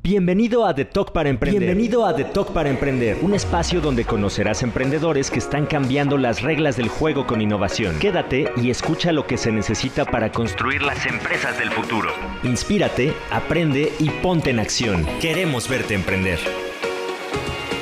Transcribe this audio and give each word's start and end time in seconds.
Bienvenido 0.00 0.64
a 0.64 0.74
The 0.74 0.84
Talk 0.84 1.12
para 1.12 1.28
Emprender. 1.28 1.60
Bienvenido 1.60 2.06
a 2.06 2.14
The 2.14 2.24
Talk 2.24 2.52
para 2.52 2.70
Emprender, 2.70 3.16
un 3.20 3.34
espacio 3.34 3.80
donde 3.80 4.04
conocerás 4.04 4.62
emprendedores 4.62 5.28
que 5.28 5.40
están 5.40 5.66
cambiando 5.66 6.16
las 6.16 6.42
reglas 6.42 6.76
del 6.76 6.88
juego 6.88 7.26
con 7.26 7.40
innovación. 7.40 7.98
Quédate 7.98 8.48
y 8.62 8.70
escucha 8.70 9.10
lo 9.10 9.26
que 9.26 9.36
se 9.36 9.50
necesita 9.50 10.04
para 10.04 10.30
construir 10.30 10.82
las 10.82 11.04
empresas 11.04 11.58
del 11.58 11.70
futuro. 11.70 12.10
Inspírate, 12.44 13.12
aprende 13.32 13.90
y 13.98 14.10
ponte 14.22 14.50
en 14.50 14.60
acción. 14.60 15.04
Queremos 15.20 15.68
verte 15.68 15.94
emprender. 15.94 16.38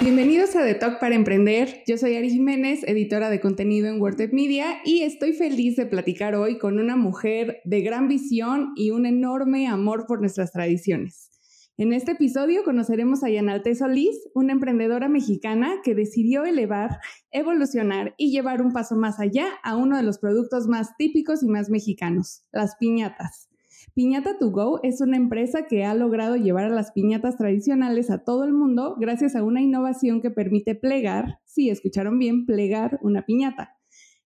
Bienvenidos 0.01 0.57
a 0.57 0.65
The 0.65 0.75
Talk 0.75 0.99
para 1.01 1.17
Emprender. 1.17 1.83
Yo 1.87 1.99
soy 1.99 2.17
Ari 2.17 2.31
Jiménez, 2.31 2.83
editora 2.85 3.29
de 3.29 3.41
contenido 3.41 3.89
en 3.89 4.01
WordTech 4.01 4.33
Media, 4.33 4.79
y 4.87 5.03
estoy 5.03 5.35
feliz 5.35 5.77
de 5.77 5.85
platicar 5.85 6.35
hoy 6.35 6.57
con 6.57 6.79
una 6.79 6.97
mujer 6.97 7.61
de 7.65 7.83
gran 7.83 8.09
visión 8.09 8.73
y 8.75 8.91
un 8.91 9.05
enorme 9.05 9.67
amor 9.67 10.07
por 10.07 10.21
nuestras 10.21 10.53
tradiciones. 10.53 11.36
En 11.79 11.93
este 11.93 12.13
episodio 12.13 12.65
conoceremos 12.65 13.23
a 13.23 13.29
Yanalte 13.29 13.75
Solís, 13.75 14.31
una 14.35 14.55
emprendedora 14.55 15.11
mexicana 15.11 15.75
que 15.85 15.95
decidió 15.95 16.47
elevar, 16.47 17.01
evolucionar 17.33 18.15
y 18.17 18.31
llevar 18.31 18.63
un 18.63 18.73
paso 18.73 18.97
más 18.97 19.21
allá 19.21 19.49
a 19.63 19.77
uno 19.77 19.99
de 19.99 20.03
los 20.03 20.19
productos 20.19 20.69
más 20.69 20.97
típicos 20.97 21.43
y 21.43 21.49
más 21.49 21.69
mexicanos, 21.69 22.47
las 22.51 22.77
piñatas. 22.77 23.51
Piñata 23.93 24.39
to 24.39 24.51
Go 24.53 24.81
es 24.85 25.03
una 25.03 25.19
empresa 25.19 25.67
que 25.67 25.85
ha 25.85 25.93
logrado 25.93 26.37
llevar 26.37 26.65
a 26.65 26.71
las 26.71 26.93
piñatas 26.93 27.37
tradicionales 27.37 28.11
a 28.11 28.25
todo 28.25 28.45
el 28.45 28.55
mundo 28.55 28.97
gracias 28.99 29.37
a 29.37 29.43
una 29.43 29.61
innovación 29.61 30.23
que 30.23 30.31
permite 30.31 30.77
plegar, 30.77 31.41
si 31.45 31.69
escucharon 31.69 32.19
bien, 32.19 32.47
plegar 32.47 32.99
una 33.03 33.27
piñata. 33.27 33.76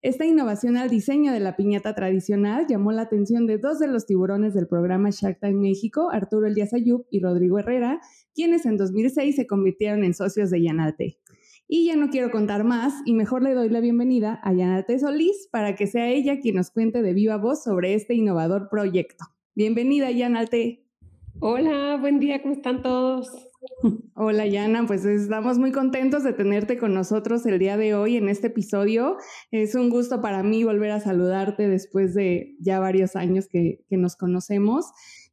Esta 0.01 0.25
innovación 0.25 0.77
al 0.77 0.89
diseño 0.89 1.33
de 1.33 1.41
la 1.41 1.57
piñata 1.57 1.93
tradicional 1.93 2.67
llamó 2.69 2.93
la 2.93 3.01
atención 3.01 3.45
de 3.47 3.57
dos 3.57 3.79
de 3.79 3.87
los 3.87 4.05
tiburones 4.05 4.53
del 4.53 4.65
programa 4.65 5.09
Shark 5.09 5.41
Tank 5.41 5.55
México, 5.55 6.09
Arturo 6.09 6.47
Elías 6.47 6.73
Ayub 6.73 7.05
y 7.11 7.19
Rodrigo 7.19 7.59
Herrera, 7.59 7.99
quienes 8.33 8.65
en 8.65 8.77
2006 8.77 9.35
se 9.35 9.45
convirtieron 9.45 10.05
en 10.05 10.13
socios 10.13 10.51
de 10.51 10.63
Yanate. 10.63 11.19
Y 11.67 11.85
ya 11.85 11.97
no 11.97 12.09
quiero 12.09 12.31
contar 12.31 12.63
más 12.63 12.93
y 13.05 13.13
mejor 13.13 13.43
le 13.43 13.53
doy 13.53 13.67
la 13.67 13.81
bienvenida 13.81 14.39
a 14.41 14.53
Yanate 14.53 14.99
Solís 14.99 15.49
para 15.51 15.75
que 15.75 15.85
sea 15.85 16.07
ella 16.07 16.39
quien 16.39 16.55
nos 16.55 16.71
cuente 16.71 17.01
de 17.01 17.13
viva 17.13 17.35
voz 17.35 17.61
sobre 17.61 17.93
este 17.93 18.13
innovador 18.13 18.69
proyecto. 18.69 19.25
Bienvenida, 19.53 20.09
Yanate. 20.11 20.85
Hola, 21.41 21.97
buen 21.99 22.21
día, 22.21 22.41
¿cómo 22.41 22.53
están 22.53 22.81
todos? 22.81 23.48
Hola 24.15 24.45
Yana, 24.45 24.85
pues 24.87 25.03
estamos 25.05 25.57
muy 25.57 25.71
contentos 25.71 26.23
de 26.23 26.31
tenerte 26.31 26.77
con 26.77 26.93
nosotros 26.93 27.45
el 27.45 27.59
día 27.59 27.75
de 27.75 27.93
hoy 27.93 28.15
en 28.15 28.29
este 28.29 28.47
episodio. 28.47 29.17
Es 29.51 29.75
un 29.75 29.89
gusto 29.89 30.21
para 30.21 30.43
mí 30.43 30.63
volver 30.63 30.91
a 30.91 30.99
saludarte 31.01 31.67
después 31.67 32.13
de 32.13 32.55
ya 32.59 32.79
varios 32.79 33.15
años 33.17 33.47
que, 33.49 33.83
nos 33.89 34.15
conocemos. 34.15 34.85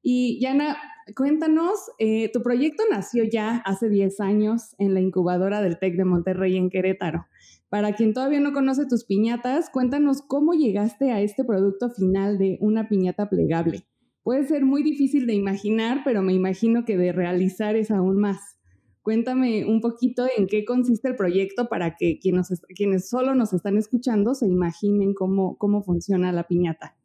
Y 0.02 0.40
Yana, 0.40 0.76
cuéntanos, 1.14 1.74
eh, 1.98 2.30
tu 2.32 2.42
proyecto 2.42 2.82
nació 2.90 3.22
ya 3.24 3.58
hace 3.64 3.88
10 3.88 4.20
años 4.20 4.74
en 4.78 4.94
la 4.94 5.00
incubadora 5.00 5.62
del 5.62 5.78
TEC 5.78 5.96
de 5.96 6.04
Monterrey 6.04 6.56
en 6.56 6.70
Querétaro. 6.70 7.26
Para 7.68 7.94
quien 7.94 8.12
todavía 8.12 8.40
no 8.40 8.52
conoce 8.52 8.86
tus 8.86 9.04
piñatas, 9.04 9.70
cuéntanos 9.70 10.22
cómo 10.22 10.52
llegaste 10.54 11.12
a 11.12 11.20
este 11.20 11.44
producto 11.44 11.90
final 11.90 12.38
de 12.38 12.58
una 12.60 12.88
piñata 12.88 13.28
plegable 13.28 13.86
puede 14.26 14.44
ser 14.44 14.64
muy 14.64 14.82
difícil 14.82 15.24
de 15.24 15.34
imaginar, 15.34 16.00
pero 16.04 16.20
me 16.20 16.32
imagino 16.32 16.84
que 16.84 16.96
de 16.96 17.12
realizar 17.12 17.76
es 17.76 17.92
aún 17.92 18.16
más. 18.16 18.58
Cuéntame 19.02 19.64
un 19.64 19.80
poquito 19.80 20.26
en 20.36 20.48
qué 20.48 20.64
consiste 20.64 21.06
el 21.06 21.14
proyecto 21.14 21.68
para 21.68 21.94
que 21.94 22.18
quienes, 22.18 22.48
quienes 22.74 23.08
solo 23.08 23.36
nos 23.36 23.52
están 23.52 23.76
escuchando 23.76 24.34
se 24.34 24.48
imaginen 24.48 25.14
cómo, 25.14 25.56
cómo 25.58 25.84
funciona 25.84 26.32
la 26.32 26.48
piñata. 26.48 26.96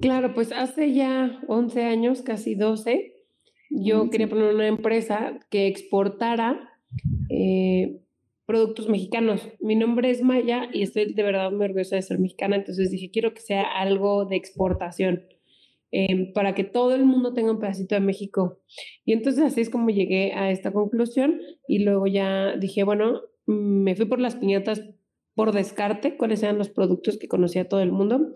Claro, 0.00 0.34
pues 0.34 0.50
hace 0.50 0.92
ya 0.92 1.40
11 1.46 1.84
años, 1.84 2.22
casi 2.22 2.56
12, 2.56 3.14
yo 3.70 4.10
quería 4.10 4.28
poner 4.28 4.52
una 4.52 4.66
empresa 4.66 5.38
que 5.50 5.68
exportara 5.68 6.68
eh, 7.30 8.00
productos 8.44 8.88
mexicanos. 8.88 9.48
Mi 9.60 9.76
nombre 9.76 10.10
es 10.10 10.20
Maya 10.20 10.68
y 10.72 10.82
estoy 10.82 11.14
de 11.14 11.22
verdad 11.22 11.52
muy 11.52 11.66
orgullosa 11.66 11.94
de 11.94 12.02
ser 12.02 12.18
mexicana, 12.18 12.56
entonces 12.56 12.90
dije, 12.90 13.12
quiero 13.12 13.32
que 13.34 13.40
sea 13.40 13.62
algo 13.62 14.24
de 14.24 14.34
exportación. 14.34 15.22
Em, 15.92 16.32
para 16.32 16.54
que 16.54 16.64
todo 16.64 16.94
el 16.94 17.04
mundo 17.04 17.32
tenga 17.32 17.52
un 17.52 17.60
pedacito 17.60 17.94
de 17.94 18.00
México. 18.00 18.60
Y 19.04 19.12
entonces 19.12 19.44
así 19.44 19.60
es 19.60 19.70
como 19.70 19.90
llegué 19.90 20.32
a 20.34 20.50
esta 20.50 20.72
conclusión 20.72 21.40
y 21.68 21.84
luego 21.84 22.06
ya 22.06 22.56
dije, 22.56 22.82
bueno, 22.82 23.22
me 23.46 23.94
fui 23.94 24.06
por 24.06 24.20
las 24.20 24.36
piñatas 24.36 24.82
por 25.34 25.52
descarte 25.52 26.16
cuáles 26.16 26.42
eran 26.42 26.58
los 26.58 26.70
productos 26.70 27.18
que 27.18 27.28
conocía 27.28 27.68
todo 27.68 27.80
el 27.80 27.92
mundo. 27.92 28.34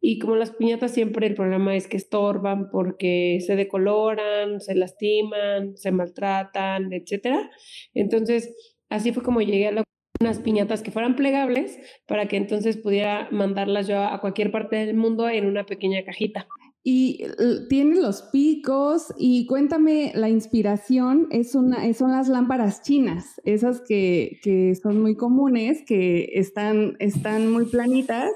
Y 0.00 0.18
como 0.18 0.36
las 0.36 0.50
piñatas 0.50 0.92
siempre 0.92 1.26
el 1.26 1.34
problema 1.34 1.74
es 1.76 1.86
que 1.86 1.96
estorban 1.96 2.70
porque 2.70 3.38
se 3.46 3.56
decoloran, 3.56 4.60
se 4.60 4.74
lastiman, 4.74 5.76
se 5.76 5.92
maltratan, 5.92 6.92
etc. 6.92 7.48
Entonces, 7.94 8.54
así 8.88 9.12
fue 9.12 9.22
como 9.22 9.40
llegué 9.40 9.68
a 9.68 9.84
unas 10.20 10.40
piñatas 10.40 10.82
que 10.82 10.90
fueran 10.90 11.16
plegables 11.16 11.78
para 12.06 12.26
que 12.28 12.36
entonces 12.36 12.76
pudiera 12.76 13.28
mandarlas 13.30 13.86
yo 13.86 14.02
a 14.02 14.20
cualquier 14.20 14.50
parte 14.50 14.76
del 14.76 14.96
mundo 14.96 15.28
en 15.28 15.46
una 15.46 15.64
pequeña 15.64 16.04
cajita. 16.04 16.48
Y 16.82 17.24
tiene 17.68 18.00
los 18.00 18.22
picos 18.32 19.12
y 19.18 19.44
cuéntame, 19.46 20.12
la 20.14 20.30
inspiración 20.30 21.28
es 21.30 21.54
una, 21.54 21.92
son 21.92 22.12
las 22.12 22.28
lámparas 22.28 22.82
chinas, 22.82 23.38
esas 23.44 23.82
que, 23.86 24.38
que 24.42 24.74
son 24.74 25.02
muy 25.02 25.14
comunes, 25.14 25.84
que 25.86 26.30
están, 26.32 26.96
están 26.98 27.52
muy 27.52 27.66
planitas. 27.66 28.30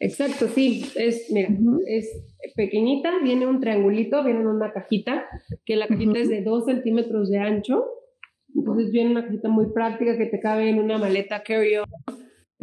Exacto, 0.00 0.48
sí, 0.48 0.86
es, 0.96 1.30
mira, 1.30 1.50
es 1.86 2.08
pequeñita, 2.56 3.10
viene 3.22 3.46
un 3.46 3.60
triangulito, 3.60 4.24
viene 4.24 4.40
en 4.40 4.46
una 4.46 4.72
cajita, 4.72 5.26
que 5.66 5.76
la 5.76 5.86
cajita 5.86 6.18
es 6.18 6.30
de 6.30 6.42
2 6.42 6.64
centímetros 6.64 7.30
de 7.30 7.38
ancho, 7.38 7.84
entonces 8.54 8.90
viene 8.90 9.10
una 9.10 9.26
cajita 9.26 9.50
muy 9.50 9.66
práctica 9.72 10.16
que 10.16 10.26
te 10.26 10.40
cabe 10.40 10.70
en 10.70 10.78
una 10.78 10.96
maleta 10.96 11.42
carry-on 11.42 11.84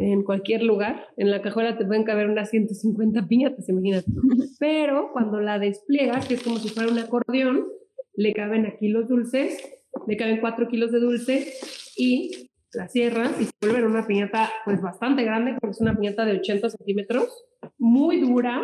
en 0.02 0.22
cualquier 0.24 0.62
lugar. 0.62 1.06
En 1.16 1.30
la 1.30 1.42
cajuela 1.42 1.78
te 1.78 1.84
pueden 1.84 2.04
caber 2.04 2.28
unas 2.28 2.50
150 2.50 3.26
piñatas, 3.28 3.68
imagínate. 3.68 4.06
Pero 4.58 5.10
cuando 5.12 5.40
la 5.40 5.58
despliegas, 5.58 6.26
que 6.26 6.34
es 6.34 6.42
como 6.42 6.58
si 6.58 6.68
fuera 6.68 6.90
un 6.90 6.98
acordeón, 6.98 7.66
le 8.14 8.32
caben 8.32 8.66
aquí 8.66 8.88
los 8.88 9.08
dulces, 9.08 9.58
le 10.06 10.16
caben 10.16 10.40
4 10.40 10.68
kilos 10.68 10.92
de 10.92 11.00
dulce 11.00 11.52
y 11.96 12.50
la 12.74 12.88
cierras 12.88 13.38
y 13.40 13.44
se 13.44 13.52
vuelve 13.60 13.86
una 13.86 14.06
piñata 14.06 14.50
pues 14.64 14.80
bastante 14.80 15.24
grande, 15.24 15.56
porque 15.60 15.72
es 15.72 15.80
una 15.80 15.94
piñata 15.94 16.24
de 16.24 16.38
80 16.38 16.70
centímetros, 16.70 17.44
muy 17.78 18.20
dura, 18.20 18.60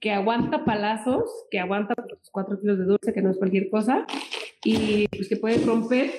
que 0.00 0.10
aguanta 0.10 0.64
palazos, 0.64 1.24
que 1.50 1.58
aguanta 1.58 1.94
4 2.30 2.60
kilos 2.60 2.78
de 2.78 2.84
dulce, 2.84 3.12
que 3.12 3.22
no 3.22 3.30
es 3.30 3.38
cualquier 3.38 3.68
cosa, 3.70 4.06
y 4.64 5.06
pues 5.08 5.28
que 5.28 5.36
puedes 5.36 5.64
romper 5.66 6.10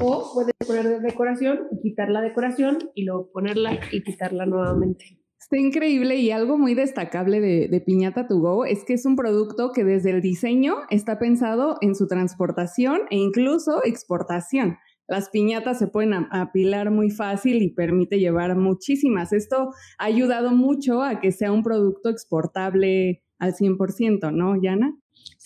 o 0.00 0.30
puedes 0.34 0.54
poner 0.66 0.88
de 0.88 1.00
decoración 1.00 1.60
y 1.72 1.80
quitar 1.80 2.10
la 2.10 2.20
decoración 2.20 2.78
y 2.94 3.04
luego 3.04 3.30
ponerla 3.32 3.78
y 3.92 4.02
quitarla 4.02 4.46
nuevamente. 4.46 5.18
Está 5.38 5.58
increíble 5.58 6.16
y 6.16 6.30
algo 6.30 6.58
muy 6.58 6.74
destacable 6.74 7.40
de, 7.40 7.68
de, 7.68 7.80
Piñata 7.80 8.26
To 8.26 8.38
Go 8.38 8.64
es 8.64 8.84
que 8.84 8.94
es 8.94 9.06
un 9.06 9.14
producto 9.14 9.70
que 9.72 9.84
desde 9.84 10.10
el 10.10 10.20
diseño 10.20 10.74
está 10.90 11.18
pensado 11.18 11.76
en 11.82 11.94
su 11.94 12.08
transportación 12.08 13.02
e 13.10 13.16
incluso 13.16 13.84
exportación. 13.84 14.76
Las 15.08 15.30
piñatas 15.30 15.78
se 15.78 15.86
pueden 15.86 16.14
apilar 16.14 16.90
muy 16.90 17.10
fácil 17.10 17.62
y 17.62 17.72
permite 17.72 18.18
llevar 18.18 18.56
muchísimas. 18.56 19.32
Esto 19.32 19.70
ha 19.98 20.04
ayudado 20.04 20.50
mucho 20.50 21.02
a 21.02 21.20
que 21.20 21.30
sea 21.30 21.52
un 21.52 21.62
producto 21.62 22.08
exportable 22.08 23.22
al 23.38 23.54
100%, 23.54 24.32
¿no, 24.32 24.60
Yana? 24.60 24.96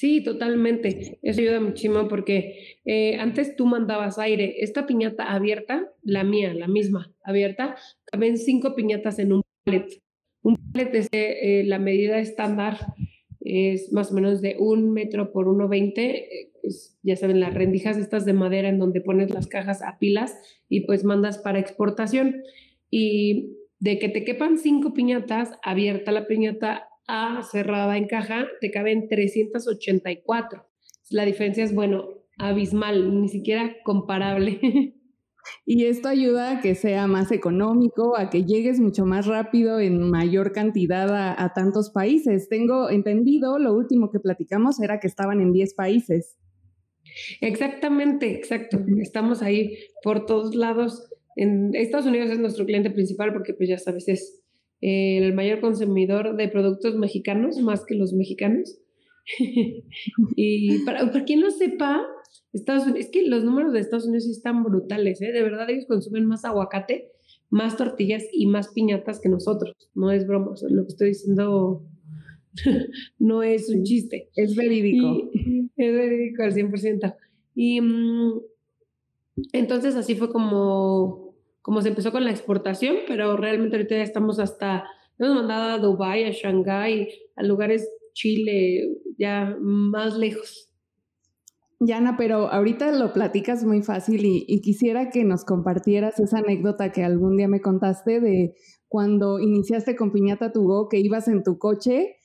Sí, 0.00 0.22
totalmente. 0.22 1.18
Eso 1.20 1.42
ayuda 1.42 1.60
muchísimo 1.60 2.08
porque 2.08 2.78
eh, 2.86 3.16
antes 3.16 3.54
tú 3.54 3.66
mandabas 3.66 4.18
aire. 4.18 4.54
Esta 4.60 4.86
piñata 4.86 5.30
abierta, 5.30 5.92
la 6.02 6.24
mía, 6.24 6.54
la 6.54 6.68
misma, 6.68 7.14
abierta, 7.22 7.76
caben 8.06 8.38
cinco 8.38 8.74
piñatas 8.74 9.18
en 9.18 9.34
un 9.34 9.42
palet. 9.62 10.00
Un 10.40 10.56
palet 10.72 10.94
es 10.94 11.08
eh, 11.12 11.64
la 11.66 11.78
medida 11.78 12.18
estándar, 12.18 12.78
es 13.40 13.92
más 13.92 14.10
o 14.10 14.14
menos 14.14 14.40
de 14.40 14.56
un 14.58 14.90
metro 14.90 15.32
por 15.32 15.48
1,20. 15.48 15.98
Eh, 15.98 16.52
ya 17.02 17.16
saben, 17.16 17.38
las 17.38 17.52
rendijas 17.52 17.98
estas 17.98 18.24
de 18.24 18.32
madera 18.32 18.70
en 18.70 18.78
donde 18.78 19.02
pones 19.02 19.30
las 19.34 19.48
cajas 19.48 19.82
a 19.82 19.98
pilas 19.98 20.34
y 20.70 20.86
pues 20.86 21.04
mandas 21.04 21.36
para 21.36 21.58
exportación. 21.58 22.42
Y 22.90 23.58
de 23.80 23.98
que 23.98 24.08
te 24.08 24.24
quepan 24.24 24.56
cinco 24.56 24.94
piñatas, 24.94 25.50
abierta 25.62 26.10
la 26.10 26.26
piñata, 26.26 26.88
a 27.06 27.42
cerrada 27.42 27.96
en 27.96 28.06
caja, 28.06 28.46
te 28.60 28.70
caben 28.70 29.08
384. 29.08 30.66
La 31.10 31.24
diferencia 31.24 31.64
es, 31.64 31.74
bueno, 31.74 32.08
abismal, 32.38 33.20
ni 33.20 33.28
siquiera 33.28 33.76
comparable. 33.84 34.60
Y 35.64 35.86
esto 35.86 36.08
ayuda 36.08 36.58
a 36.58 36.60
que 36.60 36.74
sea 36.74 37.06
más 37.06 37.32
económico, 37.32 38.16
a 38.16 38.30
que 38.30 38.44
llegues 38.44 38.80
mucho 38.80 39.04
más 39.06 39.26
rápido 39.26 39.80
en 39.80 40.10
mayor 40.10 40.52
cantidad 40.52 41.08
a, 41.38 41.52
tantos 41.54 41.90
países. 41.90 42.48
Tengo 42.48 42.90
entendido, 42.90 43.58
lo 43.58 43.74
último 43.74 44.10
que 44.10 44.20
platicamos 44.20 44.80
era 44.80 45.00
que 45.00 45.06
estaban 45.06 45.40
en 45.40 45.52
10 45.52 45.74
países. 45.74 46.36
Exactamente, 47.40 48.34
exacto. 48.34 48.78
Estamos 49.00 49.42
ahí 49.42 49.76
por 50.02 50.26
todos 50.26 50.54
lados. 50.54 51.10
En 51.36 51.74
Estados 51.74 52.06
Unidos 52.06 52.30
es 52.30 52.38
nuestro 52.38 52.66
cliente 52.66 52.90
principal 52.90 53.32
porque 53.32 53.54
pues 53.54 53.68
ya 53.68 53.78
sabes, 53.78 54.08
es 54.08 54.39
el 54.80 55.32
mayor 55.34 55.60
consumidor 55.60 56.36
de 56.36 56.48
productos 56.48 56.96
mexicanos, 56.96 57.58
más 57.58 57.84
que 57.84 57.94
los 57.94 58.12
mexicanos. 58.12 58.78
y 60.36 60.78
para, 60.84 61.10
para, 61.10 61.24
quien 61.24 61.40
no 61.40 61.50
sepa, 61.50 62.06
Estados 62.52 62.84
Unidos, 62.84 63.00
es 63.00 63.10
que 63.10 63.26
los 63.26 63.44
números 63.44 63.72
de 63.72 63.80
Estados 63.80 64.06
Unidos 64.06 64.24
sí 64.24 64.32
están 64.32 64.64
brutales, 64.64 65.20
¿eh? 65.22 65.32
De 65.32 65.42
verdad, 65.42 65.68
ellos 65.70 65.86
consumen 65.86 66.26
más 66.26 66.44
aguacate, 66.44 67.12
más 67.48 67.76
tortillas 67.76 68.24
y 68.32 68.46
más 68.46 68.68
piñatas 68.68 69.20
que 69.20 69.28
nosotros. 69.28 69.76
No 69.94 70.10
es 70.10 70.26
broma, 70.26 70.54
lo 70.68 70.82
que 70.82 70.88
estoy 70.88 71.08
diciendo 71.08 71.84
no 73.18 73.42
es 73.42 73.68
un 73.68 73.84
chiste. 73.84 74.30
Es 74.34 74.56
verídico. 74.56 75.30
es 75.76 75.94
verídico 75.94 76.42
al 76.42 76.54
100%. 76.54 77.14
Y 77.54 77.80
mm, 77.80 78.40
entonces 79.52 79.96
así 79.96 80.14
fue 80.14 80.30
como, 80.30 81.29
como 81.62 81.82
se 81.82 81.88
empezó 81.88 82.12
con 82.12 82.24
la 82.24 82.30
exportación, 82.30 82.96
pero 83.06 83.36
realmente 83.36 83.76
ahorita 83.76 83.96
ya 83.96 84.02
estamos 84.02 84.38
hasta, 84.38 84.84
hemos 85.18 85.34
mandado 85.34 85.70
a 85.70 85.78
Dubái, 85.78 86.24
a 86.24 86.30
Shanghái, 86.30 87.08
a 87.36 87.42
lugares 87.42 87.88
Chile, 88.12 88.96
ya 89.18 89.56
más 89.60 90.16
lejos. 90.16 90.70
Yana, 91.78 92.18
pero 92.18 92.48
ahorita 92.52 92.92
lo 92.92 93.14
platicas 93.14 93.64
muy 93.64 93.82
fácil 93.82 94.22
y, 94.24 94.60
quisiera 94.60 95.08
que 95.08 95.24
nos 95.24 95.46
compartieras 95.46 96.20
esa 96.20 96.38
anécdota 96.38 96.92
que 96.92 97.04
algún 97.04 97.38
día 97.38 97.48
me 97.48 97.62
contaste 97.62 98.20
de 98.20 98.54
cuando 98.86 99.38
iniciaste 99.38 99.96
con 99.96 100.12
Piñata 100.12 100.52
Tugo, 100.52 100.88
que 100.90 100.98
ibas 100.98 101.26
en 101.28 101.42
tu 101.42 101.58
coche 101.58 102.16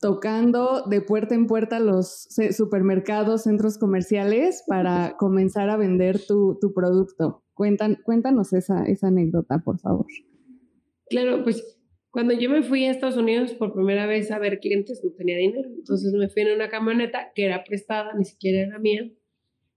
tocando 0.00 0.82
de 0.88 1.00
puerta 1.02 1.34
en 1.34 1.46
puerta 1.46 1.78
los 1.78 2.28
supermercados, 2.56 3.42
centros 3.42 3.78
comerciales 3.78 4.64
para 4.66 5.16
comenzar 5.18 5.68
a 5.70 5.76
vender 5.76 6.18
tu, 6.26 6.58
producto. 6.74 7.44
cuéntanos 7.54 8.52
esa, 8.52 8.84
esa 8.84 9.08
anécdota, 9.08 9.58
por 9.64 9.78
favor. 9.78 10.06
Claro, 11.08 11.42
pues 11.44 11.78
cuando 12.10 12.34
yo 12.34 12.50
me 12.50 12.62
fui 12.62 12.84
a 12.84 12.90
Estados 12.90 13.16
Unidos 13.16 13.52
por 13.54 13.72
primera 13.72 14.06
vez 14.06 14.30
a 14.30 14.38
ver 14.38 14.58
clientes, 14.58 15.00
no 15.04 15.12
tenía 15.12 15.36
dinero. 15.36 15.68
Entonces 15.68 16.12
me 16.12 16.28
fui 16.28 16.42
en 16.42 16.54
una 16.54 16.68
camioneta 16.68 17.30
que 17.34 17.44
era 17.44 17.62
prestada, 17.62 18.14
ni 18.14 18.24
siquiera 18.24 18.66
era 18.66 18.78
mía, 18.78 19.10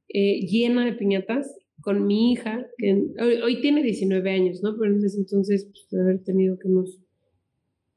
eh, 0.09 0.39
llena 0.47 0.85
de 0.85 0.93
piñatas, 0.93 1.55
con 1.81 2.05
mi 2.07 2.31
hija, 2.31 2.65
que 2.77 3.07
hoy, 3.19 3.59
tiene 3.61 3.83
19 3.83 4.31
años, 4.31 4.63
¿no? 4.63 4.75
Pero 4.79 4.95
en 4.95 5.03
ese 5.03 5.17
entonces, 5.17 5.65
pues, 5.65 6.01
haber 6.01 6.23
tenido 6.23 6.57
que 6.57 6.69
unos 6.69 7.02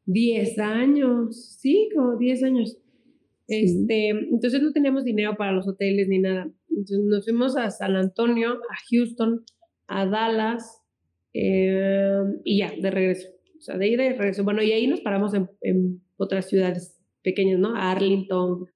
10 0.07 0.59
años, 0.59 1.59
sí, 1.61 1.89
como 1.95 2.17
10 2.17 2.43
años. 2.45 2.79
Este, 3.49 4.09
entonces 4.11 4.61
no 4.61 4.73
teníamos 4.73 5.05
dinero 5.05 5.37
para 5.37 5.53
los 5.53 5.69
hoteles 5.69 6.09
ni 6.09 6.19
nada. 6.19 6.51
Entonces 6.71 7.05
nos 7.05 7.25
fuimos 7.25 7.57
a 7.57 7.71
San 7.71 7.97
Antonio, 7.97 8.55
a 8.55 8.77
Houston, 8.91 9.45
a 9.87 10.07
Dallas 10.07 10.83
eh, 11.33 12.23
y 12.45 12.59
ya, 12.59 12.73
de 12.81 12.91
regreso. 12.91 13.29
O 13.59 13.61
sea, 13.61 13.79
de 13.79 13.89
ida 13.89 14.05
y 14.05 14.11
regreso. 14.11 14.45
Bueno, 14.45 14.63
y 14.63 14.73
ahí 14.73 14.87
nos 14.87 15.01
paramos 15.01 15.35
en, 15.35 15.49
en 15.63 16.03
otras 16.17 16.49
ciudades 16.49 16.99
pequeñas, 17.23 17.59
¿no? 17.59 17.75
Arlington. 17.75 18.67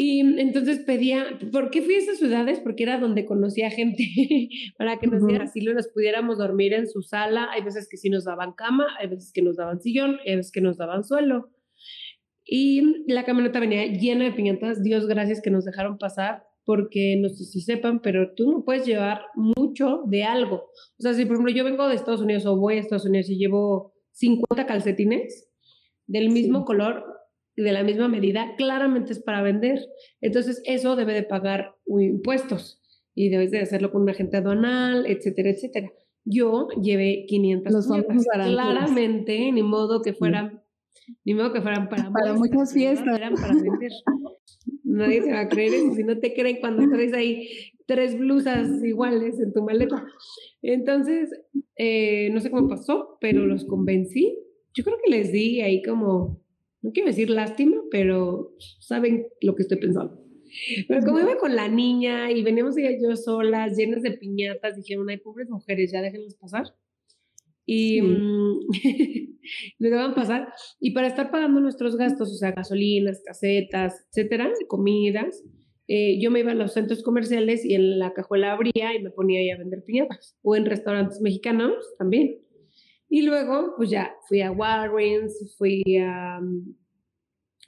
Y 0.00 0.20
entonces 0.20 0.78
pedía, 0.86 1.26
¿por 1.50 1.70
qué 1.70 1.82
fui 1.82 1.96
a 1.96 1.98
esas 1.98 2.18
ciudades? 2.18 2.60
Porque 2.60 2.84
era 2.84 3.00
donde 3.00 3.26
conocía 3.26 3.68
gente, 3.68 4.04
para 4.78 5.00
que 5.00 5.08
nos 5.08 5.26
dieran 5.26 5.48
asilo 5.48 5.74
nos 5.74 5.88
pudiéramos 5.88 6.38
dormir 6.38 6.72
en 6.72 6.86
su 6.86 7.02
sala. 7.02 7.48
Hay 7.50 7.64
veces 7.64 7.88
que 7.90 7.96
sí 7.96 8.08
nos 8.08 8.24
daban 8.24 8.52
cama, 8.52 8.86
hay 9.00 9.08
veces 9.08 9.32
que 9.32 9.42
nos 9.42 9.56
daban 9.56 9.80
sillón, 9.80 10.18
hay 10.24 10.36
veces 10.36 10.52
que 10.52 10.60
nos 10.60 10.76
daban 10.76 11.02
suelo. 11.02 11.50
Y 12.44 13.10
la 13.12 13.24
camioneta 13.24 13.58
venía 13.58 13.86
llena 13.86 14.26
de 14.26 14.30
piñatas, 14.30 14.84
Dios 14.84 15.08
gracias 15.08 15.42
que 15.42 15.50
nos 15.50 15.64
dejaron 15.64 15.98
pasar, 15.98 16.44
porque 16.64 17.16
no 17.20 17.28
sé 17.28 17.42
si 17.42 17.60
sepan, 17.60 18.00
pero 18.00 18.34
tú 18.36 18.52
no 18.52 18.64
puedes 18.64 18.86
llevar 18.86 19.22
mucho 19.34 20.04
de 20.06 20.22
algo. 20.22 20.70
O 20.96 21.02
sea, 21.02 21.12
si 21.12 21.24
por 21.24 21.34
ejemplo 21.34 21.52
yo 21.52 21.64
vengo 21.64 21.88
de 21.88 21.96
Estados 21.96 22.20
Unidos 22.20 22.46
o 22.46 22.56
voy 22.56 22.76
a 22.76 22.80
Estados 22.82 23.04
Unidos 23.04 23.28
y 23.30 23.36
llevo 23.36 23.94
50 24.12 24.64
calcetines 24.64 25.50
del 26.06 26.30
mismo 26.30 26.64
color 26.64 27.04
y 27.04 27.17
de 27.62 27.72
la 27.72 27.82
misma 27.82 28.08
medida, 28.08 28.54
claramente 28.56 29.12
es 29.12 29.20
para 29.20 29.42
vender. 29.42 29.80
Entonces, 30.20 30.62
eso 30.64 30.96
debe 30.96 31.14
de 31.14 31.22
pagar 31.22 31.74
impuestos 31.86 32.80
y 33.14 33.28
debes 33.28 33.50
de 33.50 33.60
hacerlo 33.60 33.90
con 33.90 34.02
un 34.02 34.10
agente 34.10 34.36
aduanal, 34.36 35.06
etcétera, 35.06 35.50
etcétera. 35.50 35.92
Yo 36.24 36.68
lleve 36.80 37.24
500 37.26 37.72
Los 37.72 37.86
claramente, 37.86 39.50
ni 39.50 39.62
modo 39.62 40.02
que 40.02 40.12
fueran, 40.12 40.62
ni 41.24 41.34
modo 41.34 41.52
que 41.52 41.62
fueran 41.62 41.88
para, 41.88 42.10
para 42.12 42.34
muchas 42.34 42.72
fiestas. 42.72 43.16
Eran 43.16 43.34
para 43.34 43.54
vender. 43.54 43.92
Nadie 44.84 45.22
se 45.22 45.32
va 45.32 45.40
a 45.40 45.48
creer 45.48 45.74
eso, 45.74 45.94
si 45.94 46.04
no 46.04 46.18
te 46.18 46.34
creen 46.34 46.58
cuando 46.60 46.88
traes 46.88 47.12
ahí 47.12 47.48
tres 47.86 48.18
blusas 48.18 48.68
iguales 48.84 49.40
en 49.40 49.52
tu 49.52 49.62
maleta. 49.62 50.04
Entonces, 50.62 51.30
eh, 51.76 52.28
no 52.32 52.40
sé 52.40 52.50
cómo 52.50 52.68
pasó, 52.68 53.16
pero 53.20 53.46
los 53.46 53.64
convencí. 53.64 54.38
Yo 54.74 54.84
creo 54.84 54.98
que 55.02 55.10
les 55.10 55.32
di 55.32 55.62
ahí 55.62 55.82
como, 55.82 56.40
no 56.82 56.92
quiero 56.92 57.08
decir 57.08 57.30
lástima, 57.30 57.76
pero 57.90 58.54
saben 58.80 59.26
lo 59.40 59.54
que 59.54 59.62
estoy 59.62 59.78
pensando. 59.78 60.24
Pero 60.86 61.04
como 61.04 61.20
iba 61.20 61.36
con 61.36 61.54
la 61.54 61.68
niña 61.68 62.30
y 62.30 62.42
veníamos 62.42 62.76
ella 62.76 62.90
y 62.90 63.02
yo 63.02 63.16
solas, 63.16 63.76
llenas 63.76 64.02
de 64.02 64.12
piñatas, 64.12 64.76
dijeron, 64.76 65.08
ay, 65.10 65.18
pobres 65.18 65.48
mujeres, 65.50 65.92
ya 65.92 66.00
déjenlas 66.00 66.34
pasar. 66.36 66.64
Y 67.66 68.00
mm, 68.00 68.60
les 69.78 69.90
daban 69.90 70.14
pasar. 70.14 70.48
Y 70.80 70.92
para 70.92 71.08
estar 71.08 71.30
pagando 71.30 71.60
nuestros 71.60 71.96
gastos, 71.96 72.32
o 72.32 72.36
sea, 72.36 72.52
gasolinas, 72.52 73.22
casetas, 73.24 74.06
etcétera, 74.10 74.50
comidas, 74.68 75.42
eh, 75.86 76.18
yo 76.20 76.30
me 76.30 76.40
iba 76.40 76.52
a 76.52 76.54
los 76.54 76.74
centros 76.74 77.02
comerciales 77.02 77.64
y 77.64 77.74
en 77.74 77.98
la 77.98 78.12
cajuela 78.12 78.52
abría 78.52 78.94
y 78.94 79.02
me 79.02 79.10
ponía 79.10 79.40
ahí 79.40 79.50
a 79.50 79.58
vender 79.58 79.82
piñatas. 79.84 80.36
O 80.42 80.56
en 80.56 80.66
restaurantes 80.66 81.20
mexicanos 81.20 81.74
también. 81.98 82.38
Y 83.08 83.22
luego, 83.22 83.74
pues 83.76 83.90
ya 83.90 84.14
fui 84.28 84.42
a 84.42 84.50
Walgreens, 84.50 85.54
fui 85.56 85.82
a 85.96 86.40
mm, 86.40 86.74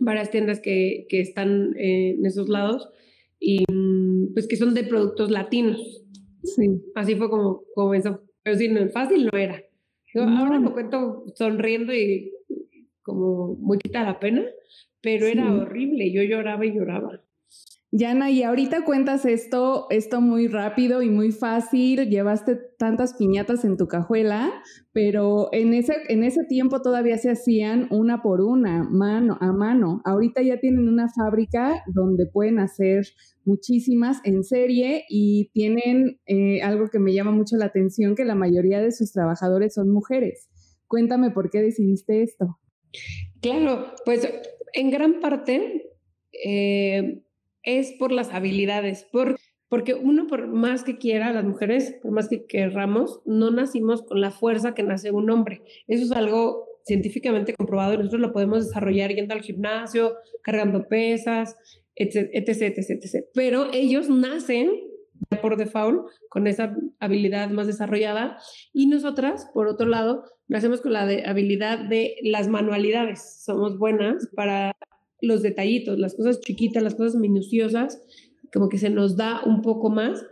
varias 0.01 0.31
tiendas 0.31 0.61
que, 0.61 1.07
que 1.09 1.21
están 1.21 1.75
eh, 1.79 2.17
en 2.19 2.27
esos 2.27 2.49
lados 2.49 2.89
y 3.39 3.65
mm, 3.73 4.35
pues 4.35 4.47
que 4.47 4.57
son 4.57 4.75
de 4.75 4.85
productos 4.85 5.31
latinos. 5.31 6.05
Sí. 6.43 6.83
Así 6.95 7.17
fue 7.17 7.31
como 7.31 7.65
comenzó. 7.75 8.23
Pero 8.43 8.57
sí, 8.57 8.69
no, 8.69 8.89
fácil 8.91 9.29
no 9.33 9.39
era. 9.39 9.63
Ahora 10.15 10.59
lo 10.59 10.73
cuento 10.73 11.25
sonriendo 11.37 11.95
y 11.95 12.33
como 13.03 13.55
muy 13.55 13.79
quita 13.79 14.03
la 14.03 14.19
pena, 14.19 14.45
pero 15.01 15.27
era 15.27 15.53
horrible. 15.53 16.13
Yo 16.13 16.23
lloraba 16.23 16.67
y 16.67 16.75
lloraba. 16.75 17.23
Yana, 17.93 18.31
y 18.31 18.45
ahorita 18.45 18.85
cuentas 18.85 19.25
esto, 19.25 19.89
esto 19.91 20.21
muy 20.21 20.47
rápido 20.47 21.03
y 21.03 21.11
muy 21.11 21.33
fácil, 21.33 22.09
llevaste 22.09 22.55
tantas 22.79 23.15
piñatas 23.15 23.65
en 23.65 23.77
tu 23.77 23.89
cajuela, 23.89 24.49
pero 24.93 25.49
en 25.51 25.75
ese, 25.75 25.95
en 26.09 26.23
ese 26.23 26.45
tiempo 26.45 26.83
todavía 26.83 27.19
se 27.19 27.31
hacían 27.31 27.89
una 27.91 28.23
por 28.23 28.43
una, 28.43 28.85
mano 28.85 29.39
a 29.41 29.53
mano. 29.53 30.03
Ahorita 30.05 30.41
ya 30.41 30.61
tienen 30.61 30.89
una 30.89 31.09
fábrica 31.09 31.83
donde 31.93 32.27
pueden 32.27 32.61
hacer 32.61 33.07
muchísimas 33.45 34.21
en 34.23 34.45
serie 34.45 35.05
y 35.09 35.51
tienen 35.53 36.21
eh, 36.27 36.63
algo 36.63 36.91
que 36.91 37.01
me 37.01 37.13
llama 37.13 37.33
mucho 37.33 37.57
la 37.57 37.67
atención, 37.67 38.15
que 38.15 38.25
la 38.25 38.37
mayoría 38.37 38.81
de 38.81 38.93
sus 38.93 39.11
trabajadores 39.11 39.75
son 39.75 39.91
mujeres. 39.91 40.49
Cuéntame 40.87 41.33
por 41.33 41.51
qué 41.51 41.61
decidiste 41.61 42.23
esto. 42.23 42.61
Claro, 43.41 43.95
pues 44.05 44.29
en 44.75 44.91
gran 44.91 45.19
parte... 45.19 45.89
Eh, 46.47 47.25
es 47.63 47.93
por 47.99 48.13
las 48.13 48.33
habilidades, 48.33 49.07
por, 49.11 49.37
porque 49.69 49.95
uno 49.95 50.27
por 50.27 50.49
más 50.49 50.85
que 50.85 50.99
quiera, 50.99 51.33
las 51.33 51.45
mujeres, 51.45 51.97
por 52.03 52.13
más 52.13 52.29
que 52.29 52.47
querramos, 52.47 53.21
no 53.25 53.51
nacimos 53.51 54.03
con 54.03 54.21
la 54.21 54.31
fuerza 54.31 54.75
que 54.75 54.83
nace 54.83 55.11
un 55.11 55.31
hombre. 55.31 55.63
Eso 55.87 56.05
es 56.05 56.13
algo 56.13 56.67
científicamente 56.85 57.55
comprobado 57.55 57.97
nosotros 57.97 58.21
lo 58.21 58.33
podemos 58.33 58.67
desarrollar 58.67 59.13
yendo 59.15 59.35
al 59.35 59.43
gimnasio, 59.43 60.17
cargando 60.43 60.89
pesas, 60.89 61.57
etc, 61.95 62.31
etc, 62.33 62.79
etc. 62.79 63.27
Pero 63.35 63.69
ellos 63.73 64.09
nacen 64.09 64.71
por 65.43 65.57
default 65.57 66.09
con 66.31 66.47
esa 66.47 66.75
habilidad 66.99 67.51
más 67.51 67.67
desarrollada 67.67 68.39
y 68.73 68.87
nosotras, 68.87 69.49
por 69.53 69.69
otro 69.69 69.87
lado, 69.87 70.25
nacemos 70.49 70.81
con 70.81 70.93
la 70.93 71.03
habilidad 71.03 71.79
de 71.79 72.17
las 72.23 72.49
manualidades. 72.49 73.45
Somos 73.45 73.79
buenas 73.79 74.29
para 74.35 74.75
los 75.21 75.43
detallitos, 75.43 75.99
las 75.99 76.15
cosas 76.15 76.41
chiquitas, 76.41 76.83
las 76.83 76.95
cosas 76.95 77.17
minuciosas, 77.17 78.03
como 78.53 78.69
que 78.69 78.79
se 78.79 78.91
nos 78.91 79.17
da 79.17 79.43
un 79.45 79.63
poco 79.63 79.91
más. 79.91 80.25